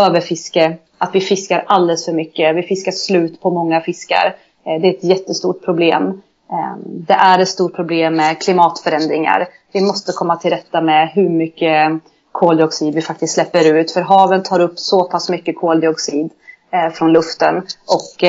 överfiske, 0.07 0.77
att 0.99 1.15
vi 1.15 1.21
fiskar 1.21 1.65
alldeles 1.67 2.05
för 2.05 2.13
mycket. 2.13 2.57
Vi 2.57 2.63
fiskar 2.63 2.93
slut 2.93 3.41
på 3.41 3.51
många 3.51 3.81
fiskar. 3.81 4.37
Eh, 4.67 4.81
det 4.81 4.89
är 4.89 4.91
ett 4.91 5.05
jättestort 5.05 5.65
problem. 5.65 6.23
Eh, 6.51 6.77
det 6.87 7.15
är 7.15 7.39
ett 7.39 7.49
stort 7.49 7.75
problem 7.75 8.17
med 8.17 8.43
klimatförändringar. 8.43 9.49
Vi 9.73 9.81
måste 9.81 10.13
komma 10.13 10.37
till 10.37 10.51
rätta 10.51 10.81
med 10.81 11.09
hur 11.09 11.29
mycket 11.29 11.93
koldioxid 12.33 12.95
vi 12.95 13.03
faktiskt 13.03 13.35
släpper 13.35 13.75
ut. 13.75 13.93
För 13.93 14.01
haven 14.01 14.43
tar 14.43 14.61
upp 14.61 14.79
så 14.79 15.05
pass 15.05 15.29
mycket 15.29 15.59
koldioxid 15.59 16.31
eh, 16.71 16.93
från 16.93 17.13
luften 17.13 17.57
och 17.87 18.25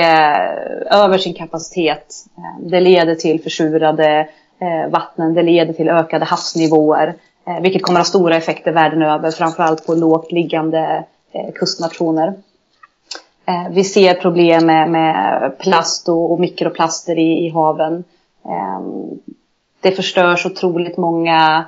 över 0.91 1.17
sin 1.17 1.33
kapacitet. 1.33 2.15
Det 2.59 2.79
leder 2.79 3.15
till 3.15 3.43
försurade 3.43 4.29
Eh, 4.59 4.89
vattnen. 4.89 5.33
Det 5.33 5.43
leder 5.43 5.73
till 5.73 5.89
ökade 5.89 6.25
havsnivåer, 6.25 7.15
eh, 7.47 7.61
vilket 7.61 7.81
kommer 7.81 7.99
att 7.99 8.07
ha 8.07 8.09
stora 8.09 8.35
effekter 8.35 8.71
världen 8.71 9.01
över, 9.01 9.31
framförallt 9.31 9.85
på 9.85 9.95
lågt 9.95 10.31
liggande 10.31 11.03
eh, 11.31 11.51
kustnationer. 11.55 12.33
Eh, 13.45 13.69
vi 13.71 13.83
ser 13.83 14.13
problem 14.13 14.65
med, 14.65 14.89
med 14.89 15.51
plast 15.59 16.09
och, 16.09 16.31
och, 16.31 16.39
mikroplaster 16.39 17.19
i, 17.19 17.45
i 17.45 17.49
haven. 17.49 18.03
Eh, 18.45 18.79
det 19.81 19.91
förstörs 19.91 20.45
otroligt 20.45 20.97
många 20.97 21.65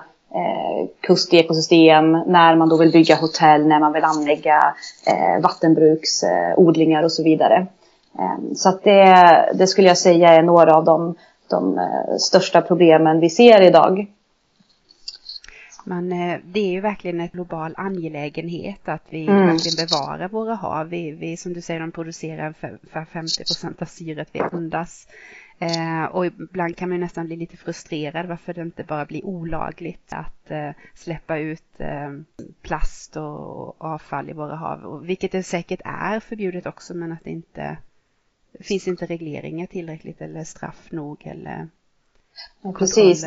kustekosystem 1.01 2.11
när 2.11 2.55
man 2.55 2.69
då 2.69 2.77
vill 2.77 2.91
bygga 2.91 3.15
hotell, 3.15 3.67
när 3.67 3.79
man 3.79 3.93
vill 3.93 4.03
anlägga 4.03 4.75
vattenbruksodlingar 5.41 7.03
och 7.03 7.11
så 7.11 7.23
vidare. 7.23 7.67
Så 8.55 8.69
att 8.69 8.83
det, 8.83 9.49
det 9.53 9.67
skulle 9.67 9.87
jag 9.87 9.97
säga 9.97 10.29
är 10.29 10.43
några 10.43 10.75
av 10.75 10.85
de 10.85 11.15
de 11.49 11.77
eh, 11.77 12.17
största 12.19 12.61
problemen 12.61 13.19
vi 13.19 13.29
ser 13.29 13.61
idag. 13.61 14.07
Men 15.83 16.11
eh, 16.11 16.39
det 16.45 16.59
är 16.59 16.71
ju 16.71 16.81
verkligen 16.81 17.21
en 17.21 17.27
global 17.27 17.73
angelägenhet 17.77 18.89
att 18.89 19.03
vi 19.09 19.27
mm. 19.27 19.47
verkligen 19.47 19.87
bevarar 19.87 20.29
våra 20.29 20.55
hav. 20.55 20.87
Vi, 20.87 21.11
vi, 21.11 21.37
som 21.37 21.53
du 21.53 21.61
säger, 21.61 21.79
de 21.79 21.91
producerar 21.91 22.53
för 22.91 23.05
50 23.05 23.37
procent 23.37 23.81
av 23.81 23.85
syret 23.85 24.29
vi 24.31 24.39
andas. 24.39 25.07
Eh, 25.61 26.05
och 26.05 26.25
ibland 26.25 26.77
kan 26.77 26.89
man 26.89 26.99
nästan 26.99 27.25
bli 27.25 27.35
lite 27.35 27.57
frustrerad 27.57 28.25
varför 28.25 28.53
det 28.53 28.61
inte 28.61 28.83
bara 28.83 29.05
blir 29.05 29.25
olagligt 29.25 30.13
att 30.13 30.51
eh, 30.51 30.69
släppa 30.93 31.37
ut 31.37 31.63
eh, 31.77 32.11
plast 32.61 33.17
och 33.17 33.81
avfall 33.81 34.29
i 34.29 34.33
våra 34.33 34.55
hav. 34.55 35.01
Vilket 35.05 35.31
det 35.31 35.43
säkert 35.43 35.81
är 35.85 36.19
förbjudet 36.19 36.65
också 36.65 36.93
men 36.93 37.11
att 37.11 37.23
det 37.23 37.29
inte 37.29 37.77
finns 38.59 38.87
inte 38.87 39.05
regleringar 39.05 39.65
tillräckligt 39.65 40.21
eller 40.21 40.43
straff 40.43 40.87
nog 40.89 41.21
eller 41.25 41.67
ja, 42.61 42.71
Precis. 42.71 43.25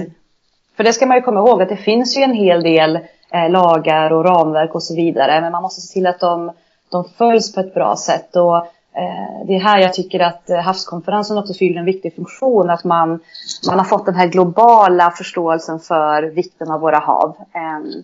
För 0.77 0.85
det 0.85 0.93
ska 0.93 1.07
man 1.07 1.17
ju 1.17 1.23
komma 1.23 1.41
ihåg 1.41 1.63
att 1.63 1.69
det 1.69 1.77
finns 1.77 2.17
ju 2.17 2.23
en 2.23 2.33
hel 2.33 2.63
del 2.63 2.97
eh, 3.31 3.51
lagar 3.51 4.13
och 4.13 4.25
ramverk 4.25 4.75
och 4.75 4.83
så 4.83 4.95
vidare. 4.95 5.41
Men 5.41 5.53
man 5.53 5.63
måste 5.63 5.81
se 5.81 5.93
till 5.93 6.07
att 6.07 6.21
de, 6.21 6.53
de 6.91 7.05
följs 7.05 7.55
på 7.55 7.61
ett 7.61 7.75
bra 7.75 7.97
sätt. 7.97 8.37
Och, 8.37 8.57
eh, 8.57 9.47
det 9.47 9.55
är 9.55 9.61
här 9.61 9.79
jag 9.79 9.95
tycker 9.95 10.21
att 10.21 10.51
eh, 10.51 10.59
havskonferensen 10.59 11.39
också 11.39 11.55
fyller 11.55 11.79
en 11.79 11.85
viktig 11.85 12.15
funktion. 12.15 12.71
Att 12.71 12.85
man, 12.85 13.21
man 13.69 13.79
har 13.79 13.85
fått 13.85 14.07
den 14.07 14.15
här 14.15 14.27
globala 14.27 15.11
förståelsen 15.11 15.81
för 15.81 16.23
vikten 16.23 16.71
av 16.71 16.81
våra 16.81 16.99
hav. 16.99 17.37
Eh, 17.53 18.03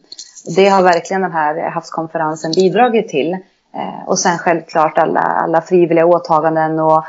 det 0.57 0.69
har 0.69 0.83
verkligen 0.83 1.23
den 1.23 1.33
här 1.33 1.71
havskonferensen 1.71 2.53
bidragit 2.53 3.09
till. 3.09 3.39
Eh, 3.79 4.09
och 4.09 4.19
sen 4.19 4.39
självklart 4.39 4.99
alla, 4.99 5.21
alla 5.21 5.61
frivilliga 5.61 6.07
åtaganden 6.07 6.81
och 6.81 7.05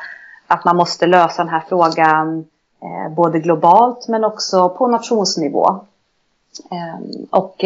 att 0.47 0.65
man 0.65 0.75
måste 0.75 1.08
lösa 1.08 1.43
den 1.43 1.53
här 1.53 1.63
frågan 1.69 2.45
eh, 2.82 3.13
både 3.15 3.39
globalt 3.39 4.08
men 4.08 4.23
också 4.23 4.69
på 4.69 4.88
nationsnivå. 4.88 5.79
Ehm, 6.71 7.03
eh, 7.32 7.39
och 7.39 7.63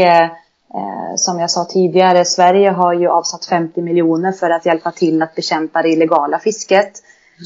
som 1.16 1.40
jag 1.40 1.52
sa 1.52 1.66
tidigare, 1.66 2.26
Sverige 2.26 2.70
har 2.70 2.94
ju 2.94 3.08
avsatt 3.08 3.46
50 3.46 3.82
miljoner 3.82 4.32
för 4.32 4.50
att 4.50 4.66
hjälpa 4.66 4.92
till 4.92 5.22
att 5.22 5.36
bekämpa 5.36 5.82
det 5.82 5.90
illegala 5.90 6.40
fisket. 6.40 6.92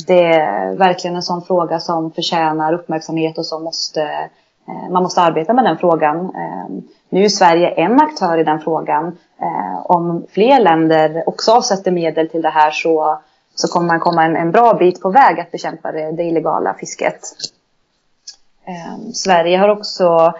Det 0.08 0.24
är 0.24 0.76
verkligen 0.76 1.16
en 1.16 1.22
sån 1.22 1.42
fråga 1.42 1.80
som 1.80 2.12
förtjänar 2.12 2.74
uppmärksamhet 2.74 3.38
och 3.38 3.46
som 3.46 3.64
måste, 3.64 4.30
Eh, 4.68 4.90
man 4.90 5.04
måste 5.04 5.22
arbeta 5.22 5.54
med 5.54 5.66
den 5.66 5.78
frågan. 5.78 6.20
Eh, 6.20 6.68
nu 7.10 7.24
är 7.24 7.30
Sverige 7.30 7.70
en 7.70 8.00
aktör 8.00 8.38
i 8.38 8.44
den 8.44 8.60
frågan. 8.60 9.18
Eh, 9.42 9.92
om 9.92 10.26
fler 10.30 10.60
länder 10.60 11.24
också 11.30 11.52
avsätter 11.52 11.92
medel 11.92 12.30
till 12.30 12.42
det 12.42 12.50
här 12.50 12.72
så, 12.72 13.20
så 13.56 13.68
kommer 13.68 13.88
man 13.88 14.00
komma 14.00 14.24
en, 14.24 14.36
en 14.36 14.52
bra 14.52 14.74
bit 14.74 15.02
på 15.02 15.10
väg 15.10 15.40
att 15.40 15.52
bekämpa 15.52 15.92
det, 15.92 16.12
det 16.12 16.24
illegala 16.24 16.74
fisket. 16.74 17.20
Sverige 19.14 19.58
har 19.58 19.70
också 19.70 20.34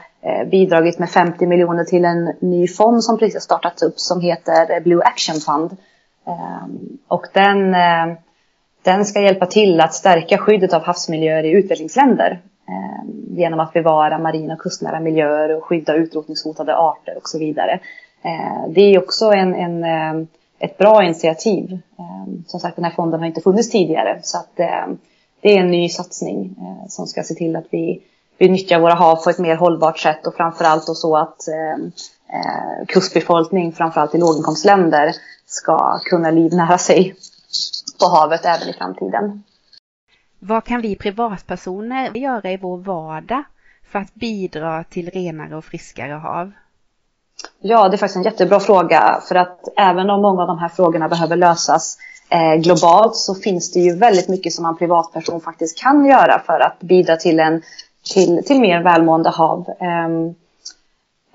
bidragit 0.52 1.00
med 1.00 1.10
50 1.10 1.46
miljoner 1.46 1.84
till 1.84 2.06
en 2.06 2.34
ny 2.40 2.68
fond 2.68 3.04
som 3.04 3.18
precis 3.18 3.36
har 3.36 3.40
startats 3.40 3.84
upp 3.84 4.00
som 4.00 4.22
heter 4.22 4.80
Blue 4.80 5.04
Action 5.04 5.36
Fund. 5.36 5.78
Och 7.08 7.26
den, 7.34 7.76
den 8.84 9.06
ska 9.06 9.22
hjälpa 9.22 9.46
till 9.46 9.82
att 9.82 9.94
stärka 9.94 10.38
skyddet 10.38 10.74
av 10.74 10.84
havsmiljöer 10.84 11.44
i 11.44 11.52
utvecklingsländer 11.52 12.42
Eh, 12.70 13.04
genom 13.38 13.60
att 13.60 13.74
bevara 13.74 14.18
marina 14.18 14.54
och 14.54 14.60
kustnära 14.60 15.00
miljöer 15.00 15.58
och 15.58 15.64
skydda 15.64 15.96
utrotningshotade 15.96 16.76
arter 16.76 17.18
och 17.18 17.30
så 17.30 17.40
vidare. 17.40 17.80
Eh, 18.22 18.70
det 18.70 18.82
är 18.82 18.98
också 19.00 19.26
en, 19.26 19.56
en, 19.56 19.84
eh, 19.84 20.28
ett 20.60 20.78
bra 20.78 21.04
initiativ. 21.04 21.80
Som 22.48 22.60
sagt, 22.60 22.76
den 22.76 22.86
här 22.86 22.92
fonden 22.92 23.20
har 23.20 23.28
inte 23.28 23.42
funnits 23.42 23.70
tidigare 23.70 24.20
så 24.24 24.38
att 24.38 24.56
det 25.42 25.54
är 25.56 25.60
en 25.60 25.72
ny 25.72 25.90
satsning 25.90 26.56
som 26.88 27.08
ska 27.08 27.24
se 27.24 27.34
till 27.34 27.56
att 27.56 27.66
vi, 27.70 28.02
vi 28.38 28.50
nyttjar 28.50 28.80
våra 28.80 28.94
hav 28.94 29.16
på 29.16 29.30
ett 29.30 29.40
mer 29.40 29.56
hållbart 29.56 30.00
sätt 30.00 30.28
och 30.28 30.36
framförallt 30.36 30.84
så 30.84 31.18
att 31.18 31.38
kustbefolkning, 32.88 33.72
framförallt 33.72 34.16
i 34.16 34.18
låginkomstländer, 34.18 35.12
ska 35.46 36.00
kunna 36.00 36.32
livnära 36.32 36.78
sig 36.78 37.16
på 38.00 38.06
havet 38.06 38.46
även 38.46 38.70
i 38.70 38.74
framtiden. 38.74 39.44
Vad 40.40 40.64
kan 40.64 40.82
vi 40.82 40.96
privatpersoner 40.96 42.18
göra 42.18 42.52
i 42.52 42.58
vår 42.58 42.78
vardag 42.78 43.44
för 43.92 44.00
att 44.00 44.14
bidra 44.14 44.84
till 44.84 45.10
renare 45.10 45.56
och 45.56 45.66
friskare 45.66 46.14
hav? 46.14 46.52
Ja, 47.60 47.90
det 47.90 47.96
är 47.96 47.98
faktiskt 47.98 48.18
en 48.18 48.24
jättebra 48.24 48.60
fråga. 48.60 49.22
För 49.28 49.36
att 49.36 49.60
även 49.78 50.10
om 50.10 50.22
många 50.22 50.42
av 50.42 50.48
de 50.48 50.60
här 50.60 50.70
frågorna 50.70 51.10
behöver 51.10 51.36
lösas 51.36 51.98
eh, 52.30 52.56
globalt 52.56 53.16
så 53.16 53.36
finns 53.36 53.72
det 53.72 53.80
ju 53.80 53.96
väldigt 53.96 54.28
mycket 54.28 54.54
som 54.54 54.64
man 54.64 54.78
privatperson 54.78 55.42
faktiskt 55.42 55.82
kan 55.82 56.06
göra 56.06 56.42
för 56.46 56.60
att 56.60 56.80
bidra 56.80 57.16
till, 57.16 57.40
en, 57.40 57.62
till, 58.14 58.44
till 58.46 58.60
mer 58.60 58.84
välmående 58.84 59.30
hav. 59.30 59.66
Eh, 59.80 60.08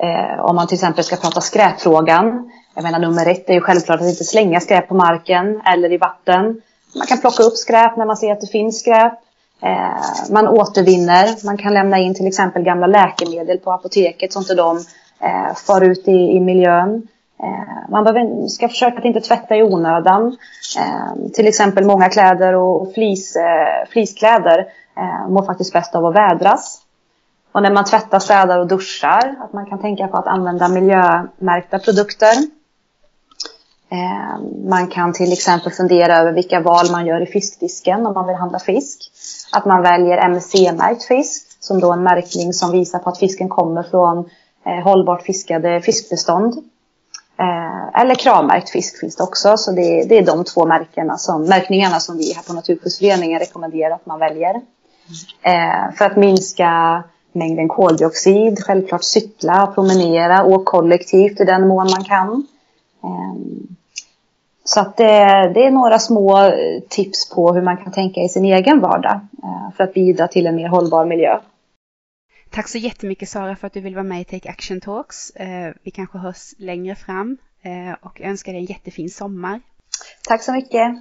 eh, 0.08 0.40
om 0.40 0.56
man 0.56 0.66
till 0.66 0.74
exempel 0.74 1.04
ska 1.04 1.16
prata 1.16 1.40
skräpfrågan. 1.40 2.50
Jag 2.74 2.82
menar 2.82 2.98
nummer 2.98 3.26
ett 3.26 3.50
är 3.50 3.54
ju 3.54 3.60
självklart 3.60 4.00
att 4.00 4.06
inte 4.06 4.24
slänga 4.24 4.60
skräp 4.60 4.88
på 4.88 4.94
marken 4.94 5.60
eller 5.66 5.92
i 5.92 5.98
vatten. 5.98 6.60
Man 6.94 7.06
kan 7.06 7.18
plocka 7.18 7.42
upp 7.42 7.56
skräp 7.56 7.96
när 7.96 8.06
man 8.06 8.16
ser 8.16 8.32
att 8.32 8.40
det 8.40 8.46
finns 8.46 8.80
skräp. 8.80 9.12
Eh, 9.62 10.30
man 10.30 10.48
återvinner. 10.48 11.44
Man 11.44 11.58
kan 11.58 11.74
lämna 11.74 11.98
in 11.98 12.14
till 12.14 12.26
exempel 12.26 12.62
gamla 12.62 12.86
läkemedel 12.86 13.58
på 13.58 13.72
apoteket 13.72 14.32
så 14.32 14.38
inte 14.38 14.54
de 14.54 14.76
eh, 15.20 15.54
far 15.54 15.80
ut 15.80 16.08
i, 16.08 16.36
i 16.36 16.40
miljön. 16.40 17.08
Eh, 17.42 17.90
man 17.90 18.04
behöver, 18.04 18.48
ska 18.48 18.68
försöka 18.68 18.98
att 18.98 19.04
inte 19.04 19.20
tvätta 19.20 19.56
i 19.56 19.62
onödan. 19.62 20.36
Eh, 20.78 21.30
till 21.34 21.46
exempel 21.46 21.86
många 21.86 22.08
kläder 22.08 22.54
och, 22.54 22.82
och 22.82 22.94
flis, 22.94 23.36
eh, 23.36 23.88
fliskläder 23.90 24.66
eh, 24.96 25.28
mår 25.28 25.42
faktiskt 25.42 25.72
bäst 25.72 25.94
av 25.94 26.06
att 26.06 26.14
vädras. 26.14 26.82
Och 27.52 27.62
när 27.62 27.70
man 27.70 27.84
tvättar, 27.84 28.18
städar 28.18 28.58
och 28.58 28.66
duschar, 28.66 29.34
att 29.40 29.52
man 29.52 29.66
kan 29.66 29.78
tänka 29.78 30.08
på 30.08 30.16
att 30.16 30.26
använda 30.26 30.68
miljömärkta 30.68 31.78
produkter. 31.78 32.34
Eh, 33.92 34.40
man 34.68 34.86
kan 34.86 35.12
till 35.12 35.32
exempel 35.32 35.72
fundera 35.72 36.16
över 36.16 36.32
vilka 36.32 36.60
val 36.60 36.90
man 36.92 37.06
gör 37.06 37.20
i 37.20 37.26
fiskdisken 37.26 38.06
om 38.06 38.14
man 38.14 38.26
vill 38.26 38.36
handla 38.36 38.58
fisk. 38.58 39.10
Att 39.52 39.64
man 39.64 39.82
väljer 39.82 40.18
MSC-märkt 40.28 41.04
fisk, 41.04 41.46
som 41.60 41.80
då 41.80 41.92
är 41.92 41.96
en 41.96 42.02
märkning 42.02 42.52
som 42.52 42.72
visar 42.72 42.98
på 42.98 43.10
att 43.10 43.18
fisken 43.18 43.48
kommer 43.48 43.82
från 43.82 44.30
eh, 44.66 44.84
hållbart 44.84 45.22
fiskade 45.22 45.80
fiskbestånd. 45.80 46.54
Eh, 47.38 48.00
eller 48.00 48.14
kravmärkt 48.14 48.70
fisk 48.70 49.00
finns 49.00 49.16
det 49.16 49.22
också. 49.22 49.56
Så 49.56 49.72
det, 49.72 50.04
det, 50.04 50.18
är 50.18 50.26
de 50.26 50.44
två 50.44 50.66
märkena 50.66 51.18
som, 51.18 51.44
märkningarna 51.44 52.00
som 52.00 52.16
vi 52.18 52.32
här 52.32 52.42
på 52.42 52.52
Naturskyddsföreningen 52.52 53.38
rekommenderar 53.38 53.94
att 53.94 54.06
man 54.06 54.18
väljer. 54.18 54.60
För 55.98 56.04
att 56.04 56.16
minska 56.16 57.02
mängden 57.32 57.68
koldioxid, 57.68 58.58
självklart 58.64 59.04
cykla, 59.04 59.72
promenera, 59.74 60.44
åka 60.44 60.70
kollektivt 60.70 61.40
i 61.40 61.44
den 61.44 61.68
mån 61.68 61.90
man 61.90 62.04
kan. 62.04 62.46
Så 64.74 64.80
att 64.80 64.96
det, 64.96 65.50
det, 65.54 65.66
är 65.66 65.70
några 65.70 65.98
små 65.98 66.52
tips 66.88 67.30
på 67.30 67.52
hur 67.52 67.62
man 67.62 67.76
kan 67.76 67.92
tänka 67.92 68.20
i 68.20 68.28
sin 68.28 68.44
egen 68.44 68.80
vardag 68.80 69.20
för 69.76 69.84
att 69.84 69.94
bidra 69.94 70.28
till 70.28 70.46
en 70.46 70.56
mer 70.56 70.68
hållbar 70.68 71.04
miljö. 71.04 71.38
Tack 72.50 72.68
så 72.68 72.78
jättemycket 72.78 73.28
Sara 73.28 73.56
för 73.56 73.66
att 73.66 73.72
du 73.72 73.80
vill 73.80 73.94
vara 73.94 74.04
med 74.04 74.20
i 74.20 74.24
Take 74.24 74.48
Action 74.48 74.80
Talks. 74.80 75.32
Vi 75.82 75.90
kanske 75.90 76.18
hörs 76.18 76.54
längre 76.58 76.94
fram 76.94 77.38
och 78.00 78.20
önskar 78.20 78.52
dig 78.52 78.60
en 78.60 78.66
jättefin 78.66 79.10
sommar. 79.10 79.60
Tack 80.28 80.42
så 80.42 80.52
mycket. 80.52 80.92